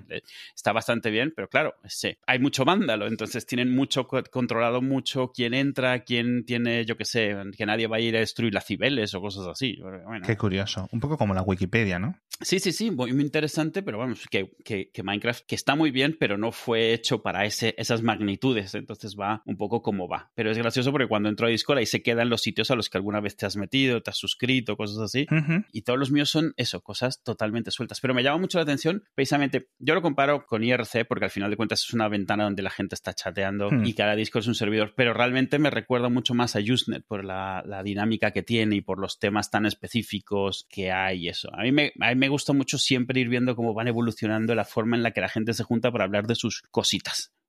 está 0.54 0.70
bastante 0.72 1.10
bien, 1.10 1.32
pero 1.34 1.48
claro, 1.48 1.74
ese, 1.82 2.20
hay 2.24 2.38
mucho 2.38 2.64
vándalo, 2.64 3.08
entonces 3.08 3.44
tienen 3.46 3.74
mucho 3.74 4.06
controlado 4.06 4.80
mucho 4.80 5.32
quién 5.34 5.54
entra, 5.54 6.04
quién 6.04 6.44
tiene, 6.44 6.84
yo 6.84 6.96
qué 6.96 7.04
sé, 7.04 7.34
que 7.56 7.66
nadie 7.66 7.88
va 7.88 7.96
a 7.96 8.00
ir 8.00 8.16
a 8.16 8.20
destruir 8.20 8.54
las 8.54 8.64
cibeles 8.64 9.12
o 9.14 9.20
cosas 9.20 9.48
así. 9.48 9.76
Qué 10.24 10.36
curioso, 10.36 10.88
un 10.92 11.00
poco 11.00 11.18
como 11.18 11.34
la 11.34 11.42
Wikipedia, 11.42 11.98
¿no? 11.98 12.14
Sí, 12.40 12.60
sí, 12.60 12.70
sí, 12.70 12.92
muy, 12.92 13.12
muy 13.12 13.24
interesante, 13.24 13.82
pero 13.82 13.98
vamos, 13.98 14.24
que, 14.30 14.52
que, 14.64 14.90
que, 14.90 15.02
Minecraft, 15.02 15.44
que 15.44 15.56
está 15.56 15.74
muy 15.74 15.90
bien, 15.90 16.16
pero 16.20 16.38
no 16.38 16.52
fue 16.52 16.92
hecho 16.92 17.07
para 17.16 17.44
ese, 17.44 17.74
esas 17.78 18.02
magnitudes, 18.02 18.74
entonces 18.74 19.16
va 19.18 19.42
un 19.46 19.56
poco 19.56 19.82
como 19.82 20.08
va. 20.08 20.30
Pero 20.34 20.50
es 20.50 20.58
gracioso 20.58 20.92
porque 20.92 21.08
cuando 21.08 21.28
entro 21.28 21.46
a 21.46 21.50
Discord 21.50 21.78
ahí 21.78 21.86
se 21.86 22.02
quedan 22.02 22.28
los 22.28 22.42
sitios 22.42 22.70
a 22.70 22.76
los 22.76 22.90
que 22.90 22.98
alguna 22.98 23.20
vez 23.20 23.36
te 23.36 23.46
has 23.46 23.56
metido, 23.56 24.02
te 24.02 24.10
has 24.10 24.18
suscrito, 24.18 24.76
cosas 24.76 24.98
así. 24.98 25.26
Y 25.72 25.82
todos 25.82 25.98
los 25.98 26.10
míos 26.10 26.30
son 26.30 26.52
eso, 26.56 26.80
cosas 26.82 27.22
totalmente 27.22 27.70
sueltas. 27.70 28.00
Pero 28.00 28.14
me 28.14 28.22
llama 28.22 28.38
mucho 28.38 28.58
la 28.58 28.62
atención, 28.62 29.04
precisamente, 29.14 29.68
yo 29.78 29.94
lo 29.94 30.02
comparo 30.02 30.46
con 30.46 30.62
IRC 30.62 31.06
porque 31.08 31.24
al 31.24 31.30
final 31.30 31.50
de 31.50 31.56
cuentas 31.56 31.82
es 31.84 31.92
una 31.94 32.08
ventana 32.08 32.44
donde 32.44 32.62
la 32.62 32.70
gente 32.70 32.94
está 32.94 33.14
chateando 33.14 33.70
hmm. 33.70 33.86
y 33.86 33.94
cada 33.94 34.14
disco 34.14 34.38
es 34.38 34.46
un 34.46 34.54
servidor, 34.54 34.92
pero 34.96 35.14
realmente 35.14 35.58
me 35.58 35.70
recuerda 35.70 36.08
mucho 36.08 36.34
más 36.34 36.56
a 36.56 36.60
Usenet 36.60 37.04
por 37.06 37.24
la, 37.24 37.64
dinámica 37.84 38.32
que 38.32 38.42
tiene 38.42 38.76
y 38.76 38.80
por 38.80 38.98
los 38.98 39.18
temas 39.18 39.50
tan 39.50 39.64
específicos 39.64 40.66
que 40.68 40.90
hay 40.90 41.26
y 41.26 41.28
eso. 41.28 41.48
A 41.54 41.62
mí, 41.62 41.72
me, 41.72 41.92
a 42.00 42.08
mí 42.10 42.16
me 42.16 42.28
gusta 42.28 42.52
mucho 42.52 42.76
siempre 42.76 43.20
ir 43.20 43.28
viendo 43.28 43.54
cómo 43.54 43.72
van 43.72 43.88
evolucionando 43.88 44.54
la 44.54 44.64
forma 44.64 44.96
en 44.96 45.02
la 45.02 45.12
que 45.12 45.20
la 45.20 45.28
gente 45.28 45.54
se 45.54 45.62
junta 45.62 45.90
para 45.92 46.04
hablar 46.04 46.26
de 46.26 46.34
sus 46.34 46.62
cositas 46.70 46.97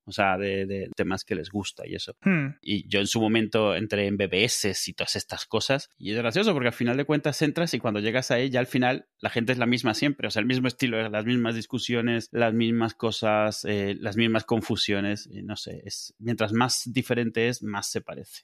o 0.09 0.11
sea, 0.11 0.37
de, 0.37 0.89
temas 0.95 1.23
que 1.23 1.35
les 1.35 1.49
gusta 1.49 1.87
y 1.87 1.93
eso. 1.93 2.15
Hmm. 2.21 2.55
Y 2.61 2.87
yo 2.89 2.99
en 2.99 3.07
su 3.07 3.21
momento 3.21 3.75
entré 3.75 4.07
en 4.07 4.17
BBS 4.17 4.87
y 4.87 4.93
todas 4.93 5.15
estas 5.15 5.45
cosas 5.45 5.89
y 5.97 6.11
es 6.11 6.17
gracioso 6.17 6.51
porque 6.53 6.69
al 6.69 6.73
final 6.73 6.97
de 6.97 7.05
cuentas 7.05 7.41
entras 7.43 7.73
y 7.75 7.79
cuando 7.79 7.99
llegas 7.99 8.31
a 8.31 8.39
ella 8.39 8.59
al 8.59 8.65
final 8.65 9.07
la 9.19 9.29
gente 9.29 9.51
es 9.51 9.59
la 9.59 9.67
misma 9.67 9.93
siempre, 9.93 10.27
o 10.27 10.31
sea, 10.31 10.39
el 10.39 10.47
mismo 10.47 10.67
estilo, 10.67 11.07
las 11.09 11.25
mismas 11.25 11.55
discusiones, 11.55 12.29
las 12.31 12.53
mismas 12.53 12.95
cosas, 12.95 13.63
eh, 13.65 13.95
las 13.99 14.17
mismas 14.17 14.45
confusiones, 14.45 15.29
y 15.31 15.43
no 15.43 15.55
sé, 15.55 15.81
es, 15.85 16.15
mientras 16.17 16.53
más 16.53 16.83
diferente 16.85 17.47
es, 17.47 17.61
más 17.61 17.89
se 17.89 18.01
parece. 18.01 18.43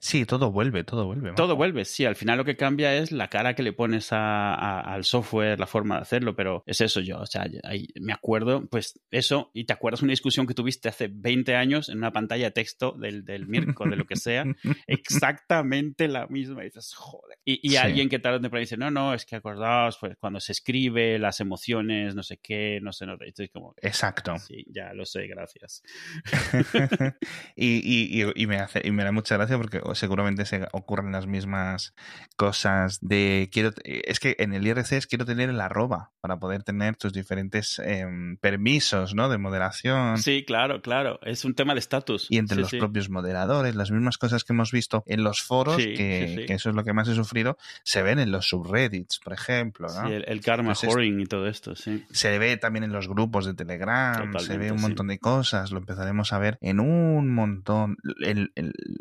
Sí, 0.00 0.24
todo 0.26 0.50
vuelve, 0.50 0.84
todo 0.84 1.06
vuelve. 1.06 1.32
Todo 1.32 1.56
vuelve, 1.56 1.84
sí. 1.84 2.04
Al 2.04 2.16
final 2.16 2.38
lo 2.38 2.44
que 2.44 2.56
cambia 2.56 2.94
es 2.94 3.12
la 3.12 3.28
cara 3.28 3.54
que 3.54 3.62
le 3.62 3.72
pones 3.72 4.08
al 4.12 5.04
software, 5.04 5.58
la 5.58 5.66
forma 5.66 5.96
de 5.96 6.02
hacerlo, 6.02 6.34
pero 6.36 6.62
es 6.66 6.80
eso 6.80 7.00
yo. 7.00 7.18
O 7.18 7.26
sea, 7.26 7.46
me 8.00 8.12
acuerdo, 8.12 8.66
pues 8.66 9.00
eso, 9.10 9.50
y 9.54 9.64
te 9.64 9.72
acuerdas 9.72 10.02
una 10.02 10.12
discusión 10.12 10.46
que 10.46 10.54
tuviste 10.54 10.88
hace 10.88 11.08
20 11.12 11.56
años 11.56 11.88
en 11.88 11.98
una 11.98 12.12
pantalla 12.12 12.46
de 12.46 12.50
texto 12.50 12.92
del, 12.92 13.24
del 13.24 13.46
Mirko, 13.46 13.84
de 13.88 13.96
lo 13.96 14.06
que 14.06 14.16
sea, 14.16 14.44
exactamente 14.86 16.08
la 16.08 16.26
misma. 16.26 16.62
Y 16.62 16.66
dices, 16.66 16.94
joder. 16.94 17.38
Y, 17.44 17.76
alguien 17.76 18.08
que 18.08 18.18
tal 18.18 18.40
vez 18.40 18.50
te 18.50 18.58
dice, 18.58 18.76
no, 18.76 18.90
no, 18.90 19.14
es 19.14 19.26
que 19.26 19.36
acordaos, 19.36 19.98
pues 19.98 20.16
cuando 20.18 20.40
se 20.40 20.52
escribe, 20.52 21.18
las 21.18 21.40
emociones, 21.40 22.14
no 22.14 22.22
sé 22.22 22.38
qué, 22.38 22.78
no 22.82 22.92
sé, 22.92 23.06
no 23.06 23.16
sé. 23.16 23.48
como, 23.50 23.74
Exacto. 23.82 24.38
Sí, 24.38 24.64
ya 24.68 24.94
lo 24.94 25.04
sé, 25.04 25.26
gracias. 25.26 25.82
y, 27.56 28.22
y, 28.34 28.46
me 28.46 28.56
hace, 28.56 28.80
y 28.84 28.90
me 28.90 29.04
da 29.04 29.12
mucha 29.12 29.36
gracia 29.36 29.56
porque 29.64 29.80
seguramente 29.94 30.44
se 30.44 30.66
ocurren 30.72 31.12
las 31.12 31.26
mismas 31.26 31.94
cosas 32.36 32.98
de 33.00 33.48
quiero 33.50 33.70
es 33.84 34.20
que 34.20 34.36
en 34.38 34.52
el 34.52 34.66
IRC 34.66 34.92
es 34.92 35.06
quiero 35.06 35.24
tener 35.24 35.48
el 35.48 35.60
arroba 35.60 36.12
para 36.20 36.38
poder 36.38 36.62
tener 36.62 36.96
tus 36.96 37.12
diferentes 37.12 37.78
em, 37.78 38.36
permisos, 38.36 39.14
¿no? 39.14 39.28
De 39.28 39.38
moderación. 39.38 40.18
Sí, 40.18 40.44
claro, 40.46 40.82
claro. 40.82 41.18
Es 41.22 41.44
un 41.44 41.54
tema 41.54 41.74
de 41.74 41.80
estatus. 41.80 42.26
Y 42.28 42.38
entre 42.38 42.58
los 42.58 42.70
propios 42.70 43.08
moderadores, 43.08 43.74
las 43.74 43.90
mismas 43.90 44.18
cosas 44.18 44.44
que 44.44 44.52
hemos 44.52 44.70
visto 44.70 45.02
en 45.06 45.24
los 45.24 45.42
foros, 45.42 45.76
que, 45.76 46.46
eso 46.48 46.70
es 46.70 46.74
lo 46.74 46.84
que 46.84 46.92
más 46.92 47.08
he 47.08 47.14
sufrido, 47.14 47.56
se 47.84 48.02
ven 48.02 48.18
en 48.18 48.30
los 48.30 48.48
subreddits, 48.48 49.20
por 49.20 49.32
ejemplo, 49.32 49.88
¿no? 49.88 50.08
el, 50.08 50.40
karma 50.40 50.74
whoring 50.82 51.20
y 51.20 51.26
todo 51.26 51.46
esto, 51.46 51.74
sí. 51.74 52.04
Se 52.10 52.38
ve 52.38 52.56
también 52.56 52.84
en 52.84 52.92
los 52.92 53.08
grupos 53.08 53.46
de 53.46 53.54
Telegram, 53.54 54.32
se 54.38 54.58
ve 54.58 54.72
un 54.72 54.80
montón 54.80 55.08
de 55.08 55.18
cosas, 55.18 55.70
lo 55.70 55.78
empezaremos 55.78 56.32
a 56.32 56.38
ver 56.38 56.58
en 56.60 56.80
un 56.80 57.32
montón. 57.32 57.96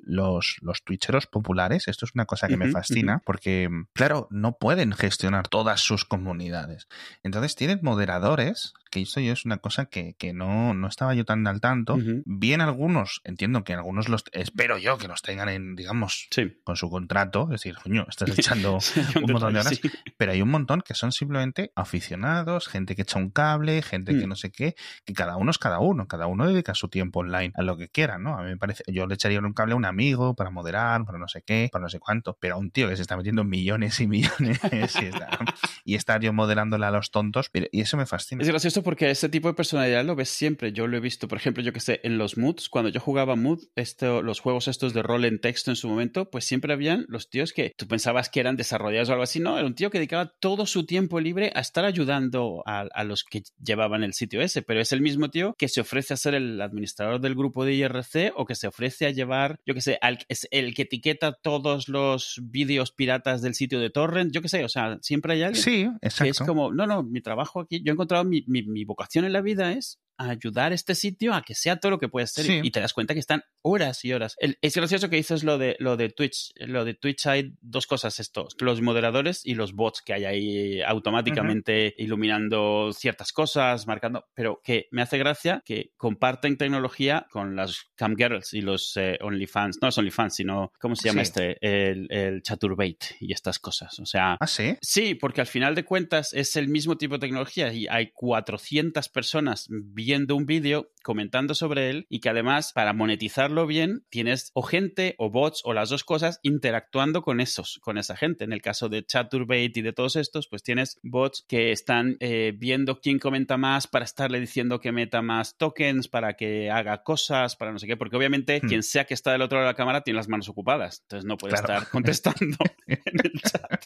los, 0.06 0.53
los 0.62 0.84
twitcheros 0.84 1.28
populares, 1.28 1.88
esto 1.88 2.06
es 2.06 2.14
una 2.16 2.26
cosa 2.26 2.48
que 2.48 2.58
me 2.58 2.72
fascina, 2.72 3.22
porque, 3.26 3.70
claro, 3.94 4.28
no 4.32 4.58
pueden 4.58 4.94
gestionar 4.94 5.48
todas 5.48 5.82
sus 5.82 6.06
comunidades. 6.06 6.88
Entonces 7.24 7.56
tienen 7.56 7.80
moderadores, 7.82 8.74
que 8.94 9.02
esto 9.02 9.20
yo 9.20 9.34
es 9.34 9.44
una 9.44 9.58
cosa 9.58 9.88
que, 9.88 10.16
no, 10.34 10.76
no, 10.76 10.88
estaba 10.88 11.16
yo 11.16 11.26
tan 11.26 11.48
al 11.48 11.60
tanto. 11.62 11.98
Bien 12.26 12.62
algunos, 12.62 13.22
entiendo 13.24 13.64
que 13.64 13.74
algunos 13.74 14.08
los, 14.08 14.24
espero 14.34 14.78
yo 14.78 15.00
que 15.00 15.08
los 15.08 15.24
tengan 15.24 15.50
en, 15.50 15.76
digamos, 15.76 16.28
con 16.64 16.76
su 16.76 16.92
contrato, 16.92 17.46
es 17.46 17.62
decir, 17.62 17.76
coño, 17.82 18.06
estás 18.08 18.30
echando 18.38 18.78
un 19.16 19.32
montón 19.32 19.54
de 19.54 19.62
horas, 19.62 19.82
pero 20.16 20.32
hay 20.32 20.44
un 20.44 20.50
montón 20.50 20.82
que 20.82 20.94
son 20.94 21.12
simplemente 21.12 21.72
aficionados, 21.76 22.68
gente 22.68 22.96
que 22.96 23.02
echa 23.02 23.18
un 23.18 23.32
cable, 23.32 23.82
gente 23.82 24.14
que 24.14 24.28
mm. 24.28 24.30
no 24.30 24.36
sé 24.36 24.52
qué, 24.52 24.76
que 25.06 25.14
cada 25.14 25.38
uno 25.38 25.50
es 25.50 25.58
cada 25.58 25.80
uno, 25.80 26.08
cada 26.08 26.28
uno 26.28 26.48
dedica 26.48 26.76
su 26.76 26.88
tiempo 26.88 27.22
online 27.22 27.52
a 27.56 27.64
lo 27.64 27.76
que 27.78 27.90
quiera, 27.90 28.20
¿no? 28.20 28.38
A 28.38 28.44
mí 28.44 28.50
me 28.50 28.58
parece, 28.58 28.84
yo 28.88 29.08
le 29.08 29.16
echaría 29.16 29.40
un 29.40 29.54
cable 29.54 29.74
a 29.74 29.78
un 29.78 29.86
amigo 29.86 30.36
para 30.36 30.52
moderar, 30.52 31.04
para 31.04 31.18
no 31.18 31.28
sé 31.28 31.42
qué, 31.42 31.70
para 31.72 31.82
no 31.82 31.90
sé 31.90 32.00
cuánto, 32.00 32.38
pero 32.40 32.56
a 32.56 32.58
un 32.60 32.70
tío 32.70 32.90
que 32.90 32.96
se 32.96 33.02
está 33.02 33.18
metiendo 33.18 33.44
millones 33.44 34.00
y 34.00 34.06
millones 34.06 34.60
y, 35.84 35.96
estar 35.96 36.22
yo 36.22 36.32
moderándole 36.32 36.86
a 36.86 36.92
los 36.92 37.10
tontos, 37.10 37.50
y 37.72 37.82
eso 37.82 37.98
me 37.98 38.06
fascina. 38.06 38.44
Es 38.44 38.48
gracioso 38.48 38.83
porque 38.84 39.10
ese 39.10 39.30
tipo 39.30 39.48
de 39.48 39.54
personalidad 39.54 40.06
lo 40.06 40.16
ves 40.16 40.30
siempre, 40.30 40.72
yo 40.72 40.88
lo 40.88 40.98
he 40.98 41.00
visto, 41.00 41.28
por 41.28 41.38
ejemplo, 41.38 41.64
yo 41.64 41.74
que 41.74 41.80
sé, 41.80 42.00
en 42.04 42.18
los 42.18 42.38
moods, 42.38 42.70
cuando 42.70 42.90
yo 42.90 43.00
jugaba 43.00 43.36
mood, 43.36 43.64
esto, 43.76 44.22
los 44.22 44.40
juegos 44.40 44.68
estos 44.68 44.94
de 44.94 45.04
rol 45.04 45.26
en 45.26 45.40
texto 45.40 45.72
en 45.72 45.76
su 45.76 45.88
momento, 45.88 46.30
pues 46.30 46.46
siempre 46.46 46.74
habían 46.74 47.06
los 47.08 47.30
tíos 47.30 47.54
que 47.54 47.74
tú 47.78 47.88
pensabas 47.88 48.30
que 48.30 48.40
eran 48.40 48.56
desarrollados 48.56 49.10
o 49.10 49.14
algo 49.14 49.24
así, 49.24 49.40
no, 49.40 49.58
era 49.58 49.68
un 49.68 49.76
tío 49.76 49.90
que 49.90 49.98
dedicaba 49.98 50.34
todo 50.40 50.66
su 50.66 50.86
tiempo 50.86 51.20
libre 51.20 51.52
a 51.56 51.62
estar 51.62 51.86
ayudando 51.86 52.64
a, 52.66 52.82
a 52.94 53.04
los 53.04 53.24
que 53.24 53.44
llevaban 53.64 54.04
el 54.04 54.14
sitio 54.14 54.42
ese, 54.42 54.62
pero 54.62 54.82
es 54.82 54.92
el 54.92 55.02
mismo 55.02 55.30
tío 55.30 55.56
que 55.58 55.68
se 55.68 55.82
ofrece 55.82 56.14
a 56.14 56.18
ser 56.18 56.34
el 56.34 56.62
administrador 56.62 57.22
del 57.22 57.36
grupo 57.36 57.66
de 57.66 57.74
IRC 57.74 58.34
o 58.36 58.46
que 58.46 58.56
se 58.56 58.68
ofrece 58.68 59.06
a 59.06 59.12
llevar, 59.12 59.60
yo 59.66 59.74
que 59.74 59.82
sé, 59.82 60.00
es 60.28 60.48
el 60.52 60.74
que 60.74 60.84
etiqueta 60.84 61.34
todos 61.34 61.88
los 61.88 62.40
vídeos 62.44 62.92
piratas 62.92 63.42
del 63.42 63.54
sitio 63.54 63.80
de 63.80 63.90
torrent, 63.90 64.32
yo 64.34 64.42
que 64.42 64.50
sé, 64.50 64.64
o 64.64 64.70
sea, 64.70 64.98
siempre 65.02 65.34
hay 65.34 65.44
alguien 65.44 65.64
sí, 65.64 65.90
exacto. 66.02 66.24
que 66.24 66.30
es 66.30 66.40
como, 66.40 66.74
no, 66.74 66.88
no, 66.88 67.04
mi 67.04 67.22
trabajo 67.22 67.62
aquí, 67.62 67.82
yo 67.84 67.92
he 67.92 67.94
encontrado 67.94 68.24
mi, 68.24 68.44
mi, 68.48 68.64
mi 68.74 68.84
vocación 68.84 69.26
en 69.26 69.34
la 69.34 69.42
vida 69.42 69.72
es 69.72 70.00
ayudar 70.18 70.72
a 70.72 70.76
este 70.76 70.96
sitio 70.96 71.34
a 71.34 71.42
que 71.42 71.56
sea 71.56 71.78
todo 71.78 71.92
lo 71.92 72.00
que 72.00 72.10
puede 72.10 72.28
ser 72.28 72.64
y 72.64 72.72
te 72.72 72.80
das 72.80 72.94
cuenta 72.94 73.14
que 73.14 73.20
están 73.20 73.44
horas 73.62 74.04
y 74.06 74.14
horas. 74.14 74.36
es 74.40 74.76
gracioso 74.76 75.10
que 75.10 75.16
dices 75.16 75.44
lo 75.44 75.58
de 75.58 75.76
lo 75.80 75.98
de 75.98 76.10
Twitch. 76.10 76.54
Lo 76.58 76.86
de 76.86 76.94
Twitch 76.94 77.26
hay 77.28 77.54
dos 77.62 77.88
cosas 77.88 78.20
estos, 78.20 78.56
los 78.60 78.82
moderadores 78.82 79.46
y 79.46 79.56
los 79.56 79.74
bots 79.74 80.02
que 80.02 80.14
hay 80.14 80.26
ahí 80.26 80.82
automáticamente 80.82 81.94
iluminando 81.98 82.92
ciertas 82.94 83.32
cosas, 83.32 83.88
marcando, 83.88 84.26
pero 84.34 84.62
que 84.64 84.88
me 84.92 85.02
hace 85.02 85.18
gracia 85.18 85.62
que 85.66 85.92
comparten 85.98 86.58
tecnología 86.58 87.28
con 87.32 87.56
las 87.56 87.92
camgirls 87.96 88.54
y 88.54 88.62
los 88.62 88.96
eh, 88.98 89.18
OnlyFans, 89.22 89.80
no 89.82 89.88
los 89.88 89.98
OnlyFans, 89.98 90.36
sino 90.36 90.72
¿cómo 90.80 90.96
se 90.96 91.10
llama 91.10 91.22
este? 91.22 91.58
El, 91.62 92.08
el 92.12 92.42
Chaturbate 92.44 93.18
y 93.20 93.34
estas 93.34 93.60
cosas. 93.60 94.00
O 94.00 94.06
sea, 94.06 94.38
¿Ah, 94.40 94.48
sí? 94.48 94.76
Sí, 94.82 95.16
porque 95.16 95.42
al 95.42 95.48
final 95.48 95.76
de 95.76 95.86
cuentas 95.86 96.34
es 96.34 96.56
el 96.56 96.68
mismo 96.68 96.98
tipo 96.98 97.16
de 97.16 97.20
tecnología 97.20 97.74
y 97.74 97.88
hay 97.88 98.12
400 98.12 99.10
personas 99.10 99.68
viendo 99.70 100.03
un 100.12 100.46
vídeo, 100.46 100.92
comentando 101.04 101.54
sobre 101.54 101.90
él 101.90 102.08
y 102.10 102.20
que 102.20 102.30
además 102.30 102.72
para 102.74 102.94
monetizarlo 102.94 103.68
bien 103.68 104.06
tienes 104.10 104.52
o 104.54 104.64
gente 104.64 105.16
o 105.18 105.30
bots 105.30 105.62
o 105.66 105.74
las 105.74 105.90
dos 105.90 106.04
cosas 106.04 106.40
interactuando 106.44 107.22
con 107.22 107.40
esos, 107.40 107.80
con 107.82 107.98
esa 107.98 108.16
gente. 108.16 108.44
En 108.44 108.54
el 108.54 108.62
caso 108.62 108.90
de 108.90 109.06
Chaturbate 109.06 109.74
y 109.76 109.82
de 109.82 109.94
todos 109.94 110.16
estos, 110.16 110.48
pues 110.48 110.64
tienes 110.64 111.00
bots 111.04 111.46
que 111.48 111.72
están 111.72 112.18
eh, 112.20 112.54
viendo 112.58 113.00
quién 113.00 113.20
comenta 113.20 113.58
más 113.58 113.88
para 113.88 114.06
estarle 114.06 114.40
diciendo 114.40 114.80
que 114.80 114.92
meta 114.92 115.22
más 115.22 115.58
tokens, 115.58 116.08
para 116.08 116.34
que 116.34 116.72
haga 116.72 117.04
cosas, 117.04 117.56
para 117.56 117.72
no 117.72 117.80
sé 117.80 117.88
qué, 117.88 117.98
porque 117.98 118.16
obviamente 118.16 118.62
hmm. 118.62 118.68
quien 118.68 118.84
sea 118.84 119.06
que 119.06 119.14
está 119.14 119.32
del 119.32 119.42
otro 119.42 119.58
lado 119.58 119.68
de 119.68 119.74
la 119.74 119.78
cámara 119.78 120.02
tiene 120.02 120.18
las 120.18 120.30
manos 120.30 120.50
ocupadas, 120.50 121.02
entonces 121.04 121.26
no 121.26 121.38
puede 121.38 121.56
estar 121.56 121.90
contestando 121.90 122.58
en 122.88 123.20
el 123.24 123.42
chat. 123.42 123.83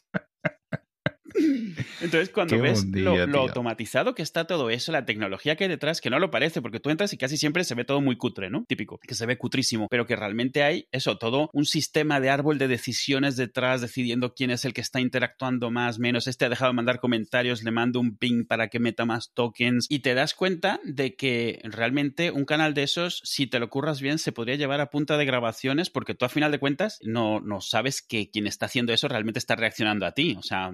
Entonces, 2.08 2.30
cuando 2.30 2.60
ves 2.62 2.86
lo, 2.86 3.40
automatizado 3.40 4.16
que 4.16 4.22
está 4.22 4.46
todo 4.48 4.70
eso, 4.70 4.92
la 4.94 5.06
tecnología 5.06 5.56
que 5.56 5.66
hay 5.66 5.70
detrás, 5.70 6.00
que 6.00 6.10
no 6.10 6.20
lo 6.20 6.32
parece, 6.32 6.62
porque 6.62 6.80
tú 6.80 6.90
entras 6.90 7.12
y 7.12 7.18
casi 7.18 7.36
siempre 7.36 7.66
se 7.66 7.76
ve 7.76 7.84
todo 7.84 8.00
muy 8.00 8.16
cutre, 8.16 8.50
¿no? 8.50 8.64
Típico, 8.66 8.98
que 9.00 9.14
se 9.14 9.26
ve 9.26 9.38
cutrísimo, 9.38 9.88
pero 9.90 10.06
que 10.06 10.16
realmente 10.16 10.64
hay 10.64 10.88
eso, 10.92 11.18
todo 11.18 11.50
un 11.54 11.66
sistema 11.66 12.22
de 12.22 12.30
árbol 12.30 12.58
de 12.58 12.70
decisiones 12.70 13.36
detrás, 13.36 13.82
decidiendo 13.82 14.34
quién 14.34 14.52
es 14.52 14.64
el 14.64 14.74
que 14.74 14.82
está 14.82 15.02
interactuando 15.02 15.70
más, 15.70 16.00
menos. 16.00 16.28
Este 16.28 16.46
ha 16.46 16.50
dejado 16.50 16.72
de 16.72 16.78
mandar 16.78 17.00
comentarios, 17.00 17.64
le 17.64 17.72
mando 17.72 18.00
un 18.00 18.18
ping 18.18 18.46
para 18.46 18.70
que 18.70 18.80
meta 18.80 19.06
más 19.06 19.34
tokens 19.34 19.88
y 19.90 20.00
te 20.00 20.14
das 20.14 20.34
cuenta 20.34 20.80
de 20.86 21.16
que 21.16 21.60
realmente 21.64 22.32
un 22.32 22.46
canal 22.46 22.74
de 22.74 22.84
esos, 22.84 23.22
si 23.26 23.48
te 23.48 23.60
lo 23.60 23.70
curras 23.70 24.02
bien, 24.02 24.18
se 24.18 24.32
podría 24.32 24.56
llevar 24.56 24.80
a 24.80 24.90
punta 24.90 25.18
de 25.18 25.26
grabaciones, 25.26 25.90
porque 25.90 26.16
tú 26.16 26.24
a 26.26 26.30
final 26.30 26.52
de 26.52 26.60
cuentas 26.60 27.00
no, 27.04 27.42
no 27.42 27.60
sabes 27.60 28.02
que 28.02 28.30
quien 28.30 28.48
está 28.48 28.68
haciendo 28.68 28.94
eso 28.94 29.08
realmente 29.08 29.40
está 29.40 29.56
reaccionando 29.56 30.06
a 30.06 30.14
ti. 30.14 30.36
O 30.38 30.44
sea, 30.44 30.72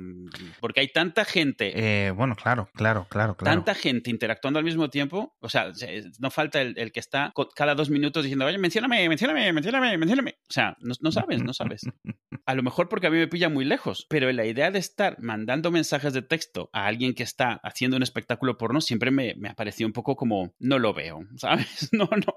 porque 0.59 0.81
hay 0.81 0.89
tanta 0.89 1.22
gente. 1.25 1.73
Eh, 1.75 2.11
bueno, 2.11 2.35
claro, 2.35 2.69
claro, 2.73 3.07
claro, 3.09 3.35
claro. 3.35 3.55
Tanta 3.55 3.75
gente 3.75 4.09
interactuando 4.09 4.59
al 4.59 4.65
mismo 4.65 4.89
tiempo. 4.89 5.35
O 5.39 5.49
sea, 5.49 5.71
no 6.19 6.31
falta 6.31 6.61
el, 6.61 6.91
que 6.91 6.99
está 6.99 7.33
cada 7.55 7.75
dos 7.75 7.89
minutos 7.89 8.23
diciendo, 8.23 8.45
oye, 8.45 8.57
mencióname, 8.57 9.07
mencióname, 9.09 9.51
mencióname, 9.53 9.97
mencióname. 9.97 10.35
O 10.49 10.53
sea, 10.53 10.77
no, 10.81 11.11
sabes, 11.11 11.43
no 11.43 11.53
sabes. 11.53 11.81
A 12.45 12.55
lo 12.55 12.63
mejor 12.63 12.89
porque 12.89 13.07
a 13.07 13.09
mí 13.09 13.17
me 13.17 13.27
pilla 13.27 13.47
muy 13.47 13.63
lejos, 13.63 14.05
pero 14.09 14.29
la 14.33 14.45
idea 14.45 14.69
de 14.69 14.79
estar 14.79 15.17
mandando 15.21 15.71
mensajes 15.71 16.13
de 16.13 16.21
texto 16.21 16.69
a 16.73 16.87
alguien 16.87 17.13
que 17.13 17.23
está 17.23 17.61
haciendo 17.63 17.95
un 17.95 18.03
espectáculo 18.03 18.57
porno 18.57 18.81
siempre 18.81 19.11
me, 19.11 19.33
me 19.35 19.47
ha 19.47 19.53
parecido 19.53 19.87
un 19.87 19.93
poco 19.93 20.17
como, 20.17 20.53
no 20.59 20.77
lo 20.77 20.93
veo, 20.93 21.21
¿sabes? 21.37 21.89
No, 21.93 22.09
no. 22.11 22.35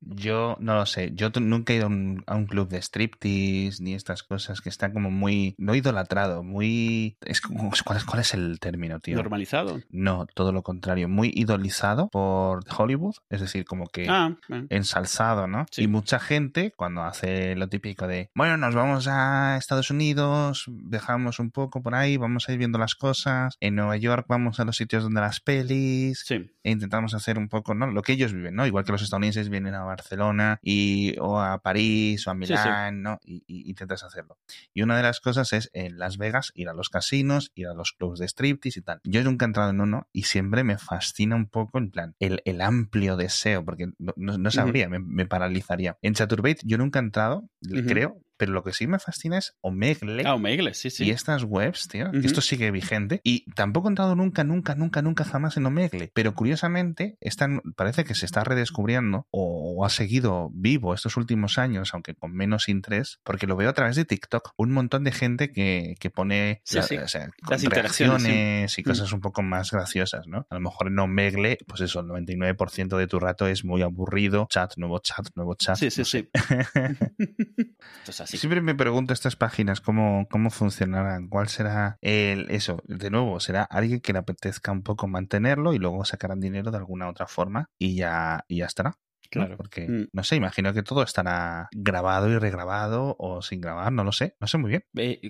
Yo 0.00 0.56
no 0.60 0.74
lo 0.74 0.86
sé. 0.86 1.12
Yo 1.14 1.30
nunca 1.40 1.72
he 1.72 1.76
ido 1.76 1.86
a 1.86 1.88
un, 1.88 2.46
club 2.46 2.68
de 2.68 2.80
striptease 2.80 3.82
ni 3.82 3.94
estas 3.94 4.22
cosas 4.22 4.60
que 4.60 4.68
están 4.68 4.92
como 4.92 5.10
muy, 5.10 5.54
no 5.58 5.74
idolatrado, 5.74 6.42
muy... 6.42 7.16
Es 7.20 7.40
como, 7.40 7.70
¿cuál, 7.84 8.21
es 8.22 8.34
el 8.34 8.58
término, 8.58 9.00
tío? 9.00 9.16
¿Normalizado? 9.16 9.80
No, 9.90 10.26
todo 10.34 10.52
lo 10.52 10.62
contrario. 10.62 11.08
Muy 11.08 11.30
idolizado 11.34 12.08
por 12.08 12.64
Hollywood. 12.76 13.16
Es 13.28 13.40
decir, 13.40 13.64
como 13.64 13.86
que 13.86 14.06
ah, 14.08 14.36
ensalzado, 14.70 15.46
¿no? 15.46 15.66
Y 15.76 15.86
mucha 15.86 16.18
gente, 16.18 16.72
cuando 16.74 17.02
hace 17.02 17.54
lo 17.56 17.68
típico 17.68 18.06
de, 18.06 18.30
bueno, 18.34 18.56
nos 18.56 18.74
vamos 18.74 19.06
a 19.08 19.56
Estados 19.56 19.90
Unidos, 19.90 20.64
viajamos 20.68 21.38
un 21.38 21.50
poco 21.50 21.82
por 21.82 21.94
ahí, 21.94 22.16
vamos 22.16 22.48
a 22.48 22.52
ir 22.52 22.58
viendo 22.58 22.78
las 22.78 22.94
cosas. 22.94 23.56
En 23.60 23.74
Nueva 23.76 23.96
York 23.96 24.26
vamos 24.28 24.60
a 24.60 24.64
los 24.64 24.76
sitios 24.76 25.02
donde 25.02 25.20
las 25.20 25.40
pelis. 25.40 26.24
E 26.30 26.70
intentamos 26.70 27.14
hacer 27.14 27.38
un 27.38 27.48
poco, 27.48 27.74
¿no? 27.74 27.86
Lo 27.88 28.02
que 28.02 28.12
ellos 28.12 28.32
viven, 28.32 28.54
¿no? 28.54 28.66
Igual 28.66 28.84
que 28.84 28.92
los 28.92 29.02
estadounidenses 29.02 29.48
vienen 29.48 29.74
a 29.74 29.84
Barcelona 29.84 30.58
y, 30.62 31.14
o 31.18 31.40
a 31.40 31.58
París 31.58 32.26
o 32.26 32.30
a 32.30 32.34
Milán, 32.34 33.02
¿no? 33.02 33.18
Y, 33.24 33.42
y, 33.46 33.68
intentas 33.68 34.04
hacerlo. 34.04 34.38
Y 34.72 34.82
una 34.82 34.96
de 34.96 35.02
las 35.02 35.20
cosas 35.20 35.52
es 35.52 35.70
en 35.72 35.98
Las 35.98 36.18
Vegas 36.18 36.52
ir 36.54 36.68
a 36.68 36.74
los 36.74 36.88
casinos, 36.88 37.50
ir 37.54 37.66
a 37.66 37.74
los 37.74 37.92
de 38.18 38.26
striptease 38.26 38.80
y 38.80 38.82
tal. 38.82 39.00
Yo 39.04 39.22
nunca 39.24 39.44
he 39.44 39.48
entrado 39.48 39.70
en 39.70 39.80
uno 39.80 40.08
y 40.12 40.24
siempre 40.24 40.64
me 40.64 40.78
fascina 40.78 41.36
un 41.36 41.46
poco, 41.46 41.78
en 41.78 41.90
plan, 41.90 42.14
el, 42.18 42.42
el 42.44 42.60
amplio 42.60 43.16
deseo, 43.16 43.64
porque 43.64 43.88
no, 43.98 44.50
sabría, 44.50 44.88
me, 44.88 45.26
paralizaría. 45.26 45.98
En 46.02 46.14
Chaturbate 46.14 46.60
yo 46.64 46.78
nunca 46.78 46.98
he 46.98 47.02
entrado, 47.02 47.48
creo, 47.86 48.20
pero 48.42 48.54
lo 48.54 48.64
que 48.64 48.72
sí 48.72 48.88
me 48.88 48.98
fascina 48.98 49.38
es 49.38 49.56
Omegle. 49.60 50.24
Ah, 50.26 50.34
Omegle, 50.34 50.74
sí, 50.74 50.90
sí. 50.90 51.04
Y 51.04 51.10
estas 51.10 51.44
webs, 51.44 51.86
tío. 51.86 52.10
Esto 52.12 52.40
sigue 52.40 52.72
vigente. 52.72 53.20
Y 53.22 53.48
tampoco 53.52 53.86
he 53.86 53.90
entrado 53.92 54.16
nunca, 54.16 54.42
nunca, 54.42 54.74
nunca, 54.74 55.00
nunca 55.00 55.22
jamás 55.22 55.56
en 55.56 55.66
Omegle. 55.66 56.10
Pero 56.12 56.34
curiosamente, 56.34 57.16
están, 57.20 57.60
parece 57.76 58.02
que 58.02 58.16
se 58.16 58.26
está 58.26 58.42
redescubriendo 58.42 59.28
o, 59.30 59.84
ha 59.84 59.90
seguido 59.90 60.50
vivo 60.54 60.92
estos 60.92 61.16
últimos 61.16 61.56
años, 61.56 61.94
aunque 61.94 62.16
con 62.16 62.34
menos 62.34 62.68
interés, 62.68 63.20
porque 63.22 63.46
lo 63.46 63.54
veo 63.54 63.70
a 63.70 63.74
través 63.74 63.94
de 63.94 64.04
TikTok. 64.04 64.54
Un 64.56 64.72
montón 64.72 65.04
de 65.04 65.12
gente 65.12 65.52
que, 65.52 65.94
que 66.00 66.10
pone 66.10 66.62
las 66.72 67.62
interacciones 67.62 68.76
y 68.76 68.82
cosas 68.82 69.12
un 69.12 69.20
poco 69.20 69.42
más 69.42 69.70
graciosas, 69.70 70.26
¿no? 70.26 70.48
A 70.50 70.54
lo 70.56 70.60
mejor 70.62 70.88
en 70.88 70.98
Omegle, 70.98 71.58
pues 71.68 71.80
eso, 71.82 72.00
el 72.00 72.06
99% 72.06 72.96
de 72.96 73.06
tu 73.06 73.20
rato 73.20 73.46
es 73.46 73.64
muy 73.64 73.82
aburrido. 73.82 74.48
Chat, 74.50 74.76
nuevo 74.78 74.98
chat, 74.98 75.28
nuevo 75.36 75.54
chat. 75.54 75.76
Sí, 75.76 75.92
sí, 75.92 76.04
sí. 76.04 76.28
Siempre 78.24 78.60
me 78.60 78.74
pregunto 78.74 79.12
estas 79.12 79.36
páginas 79.36 79.80
cómo, 79.80 80.26
cómo 80.30 80.50
funcionarán, 80.50 81.28
cuál 81.28 81.48
será 81.48 81.98
el 82.00 82.50
eso. 82.50 82.82
De 82.86 83.10
nuevo, 83.10 83.38
será 83.40 83.62
alguien 83.62 84.00
que 84.00 84.12
le 84.12 84.18
apetezca 84.18 84.72
un 84.72 84.82
poco 84.82 85.06
mantenerlo 85.06 85.72
y 85.72 85.78
luego 85.78 86.04
sacarán 86.04 86.40
dinero 86.40 86.70
de 86.70 86.78
alguna 86.78 87.08
otra 87.08 87.26
forma 87.26 87.70
y 87.78 87.94
ya, 87.96 88.44
y 88.48 88.58
ya 88.58 88.66
estará. 88.66 88.98
Claro. 89.32 89.56
Porque, 89.56 89.88
mm. 89.88 90.08
no 90.12 90.24
sé, 90.24 90.36
imagino 90.36 90.74
que 90.74 90.82
todo 90.82 91.02
estará 91.02 91.68
grabado 91.72 92.28
y 92.30 92.38
regrabado 92.38 93.16
o 93.18 93.40
sin 93.40 93.62
grabar, 93.62 93.90
no 93.90 94.04
lo 94.04 94.12
sé, 94.12 94.36
no 94.40 94.46
sé 94.46 94.58
muy 94.58 94.70
bien. 94.70 94.84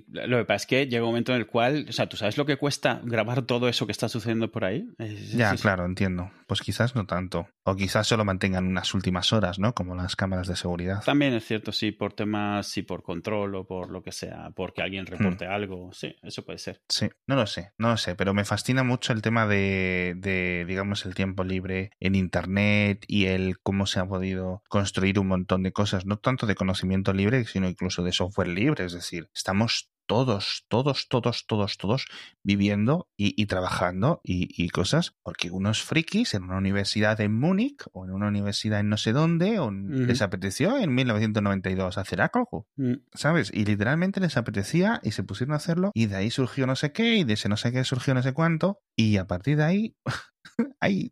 lo 0.08 0.38
que 0.38 0.44
pasa 0.44 0.56
es 0.56 0.66
que 0.66 0.86
llega 0.88 1.04
un 1.04 1.10
momento 1.10 1.32
en 1.32 1.38
el 1.38 1.46
cual, 1.46 1.86
o 1.88 1.92
sea, 1.92 2.08
¿tú 2.08 2.16
sabes 2.16 2.36
lo 2.36 2.44
que 2.44 2.56
cuesta 2.56 3.00
grabar 3.04 3.42
todo 3.42 3.68
eso 3.68 3.86
que 3.86 3.92
está 3.92 4.08
sucediendo 4.08 4.50
por 4.50 4.64
ahí? 4.64 4.88
ya, 5.36 5.54
claro, 5.54 5.84
entiendo. 5.84 6.30
Pues 6.48 6.60
quizás 6.60 6.96
no 6.96 7.06
tanto. 7.06 7.48
O 7.62 7.76
quizás 7.76 8.08
solo 8.08 8.24
mantengan 8.24 8.66
unas 8.66 8.92
últimas 8.92 9.32
horas, 9.32 9.60
¿no? 9.60 9.72
Como 9.72 9.94
las 9.94 10.16
cámaras 10.16 10.48
de 10.48 10.56
seguridad. 10.56 11.02
También 11.04 11.34
es 11.34 11.44
cierto, 11.46 11.70
sí, 11.70 11.92
por 11.92 12.12
temas, 12.12 12.66
sí, 12.66 12.82
por 12.82 13.04
control 13.04 13.54
o 13.54 13.66
por 13.66 13.90
lo 13.90 14.02
que 14.02 14.10
sea, 14.10 14.50
porque 14.56 14.82
alguien 14.82 15.06
reporte 15.06 15.46
mm. 15.46 15.50
algo, 15.50 15.92
sí, 15.92 16.16
eso 16.22 16.44
puede 16.44 16.58
ser. 16.58 16.82
Sí, 16.88 17.08
no 17.28 17.36
lo 17.36 17.46
sé, 17.46 17.72
no 17.78 17.90
lo 17.90 17.96
sé, 17.96 18.16
pero 18.16 18.34
me 18.34 18.44
fascina 18.44 18.82
mucho 18.82 19.12
el 19.12 19.22
tema 19.22 19.46
de, 19.46 20.14
de 20.16 20.64
digamos, 20.66 21.06
el 21.06 21.14
tiempo 21.14 21.44
libre 21.44 21.90
en 22.00 22.16
Internet 22.16 23.04
y 23.06 23.26
el 23.26 23.60
cómo 23.60 23.86
se 23.86 23.91
ha 24.00 24.06
podido 24.06 24.62
construir 24.68 25.18
un 25.18 25.28
montón 25.28 25.62
de 25.62 25.72
cosas, 25.72 26.06
no 26.06 26.18
tanto 26.18 26.46
de 26.46 26.54
conocimiento 26.54 27.12
libre, 27.12 27.44
sino 27.44 27.68
incluso 27.68 28.02
de 28.02 28.12
software 28.12 28.48
libre. 28.48 28.84
Es 28.84 28.92
decir, 28.92 29.28
estamos 29.34 29.92
todos, 30.06 30.66
todos, 30.68 31.08
todos, 31.08 31.46
todos, 31.46 31.78
todos 31.78 32.06
viviendo 32.42 33.08
y, 33.16 33.46
trabajando 33.46 34.20
y, 34.24 34.68
cosas, 34.70 35.14
porque 35.22 35.50
unos 35.50 35.82
frikis 35.82 36.34
en 36.34 36.44
una 36.44 36.58
universidad 36.58 37.20
en 37.20 37.38
Múnich 37.38 37.84
o 37.92 38.04
en 38.04 38.12
una 38.12 38.28
universidad 38.28 38.80
en 38.80 38.88
no 38.88 38.96
sé 38.96 39.12
dónde 39.12 39.58
o 39.58 39.70
les 39.70 40.20
apeteció 40.22 40.76
en 40.78 40.94
1992 40.94 41.98
hacer 41.98 42.20
algo, 42.20 42.66
mm. 42.76 42.94
¿sabes? 43.14 43.50
Y 43.54 43.64
literalmente 43.64 44.20
les 44.20 44.36
apetecía 44.36 45.00
y 45.02 45.12
se 45.12 45.22
pusieron 45.22 45.54
a 45.54 45.56
hacerlo 45.56 45.92
y 45.94 46.06
de 46.06 46.16
ahí 46.16 46.30
surgió 46.30 46.66
no 46.66 46.76
sé 46.76 46.92
qué 46.92 47.16
y 47.16 47.24
de 47.24 47.34
ese 47.34 47.48
no 47.48 47.56
sé 47.56 47.72
qué 47.72 47.84
surgió 47.84 48.14
no 48.14 48.22
sé 48.22 48.32
cuánto 48.32 48.80
y 48.96 49.16
a 49.16 49.26
partir 49.26 49.56
de 49.56 49.64
ahí 49.64 49.96
hay 50.80 51.10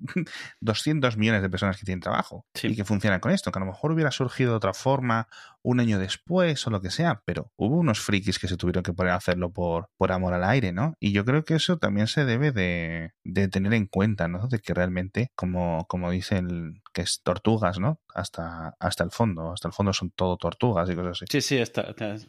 200 0.60 1.16
millones 1.16 1.42
de 1.42 1.50
personas 1.50 1.76
que 1.76 1.84
tienen 1.84 2.00
trabajo 2.00 2.46
y 2.62 2.74
que 2.74 2.84
funcionan 2.84 3.20
con 3.20 3.32
esto, 3.32 3.52
que 3.52 3.58
a 3.58 3.60
lo 3.60 3.66
mejor 3.66 3.92
hubiera 3.92 4.10
surgido 4.10 4.50
de 4.50 4.56
otra 4.56 4.74
forma 4.74 5.28
un 5.62 5.80
año 5.80 5.98
después 5.98 6.66
o 6.66 6.70
lo 6.70 6.80
que 6.80 6.90
sea, 6.90 7.22
pero 7.24 7.52
hubo 7.56 7.76
unos 7.76 8.00
frikis 8.00 8.38
que 8.38 8.48
se 8.48 8.56
tuvieron 8.56 8.82
que 8.82 8.92
poner 8.92 9.12
a 9.12 9.16
hacerlo 9.16 9.52
por, 9.52 9.88
por 9.96 10.12
amor 10.12 10.32
al 10.32 10.44
aire, 10.44 10.72
¿no? 10.72 10.94
Y 11.00 11.12
yo 11.12 11.24
creo 11.24 11.44
que 11.44 11.54
eso 11.54 11.78
también 11.78 12.06
se 12.06 12.24
debe 12.24 12.52
de, 12.52 13.12
tener 13.48 13.74
en 13.74 13.86
cuenta, 13.86 14.28
¿no? 14.28 14.48
De 14.48 14.58
que 14.58 14.74
realmente, 14.74 15.30
como, 15.34 15.86
como 15.88 16.10
dicen, 16.10 16.82
que 16.92 17.02
es 17.02 17.20
tortugas, 17.22 17.78
¿no? 17.78 18.00
Hasta, 18.14 18.74
hasta 18.78 19.04
el 19.04 19.10
fondo, 19.10 19.52
hasta 19.52 19.68
el 19.68 19.74
fondo 19.74 19.92
son 19.92 20.10
todo 20.10 20.36
tortugas 20.36 20.88
y 20.90 20.94
cosas 20.94 21.22
así. 21.22 21.26
Sí, 21.28 21.40
sí, 21.40 21.62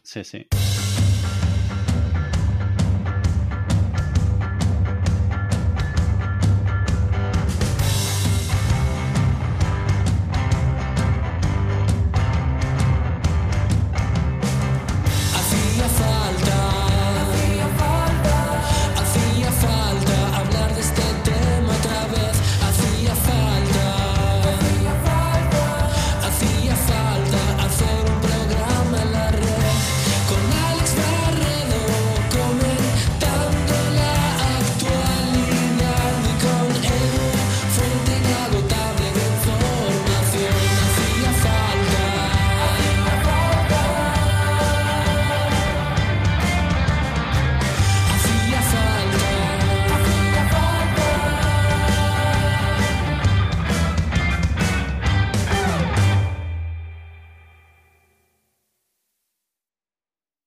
sí, 0.02 0.24
sí. 0.24 0.48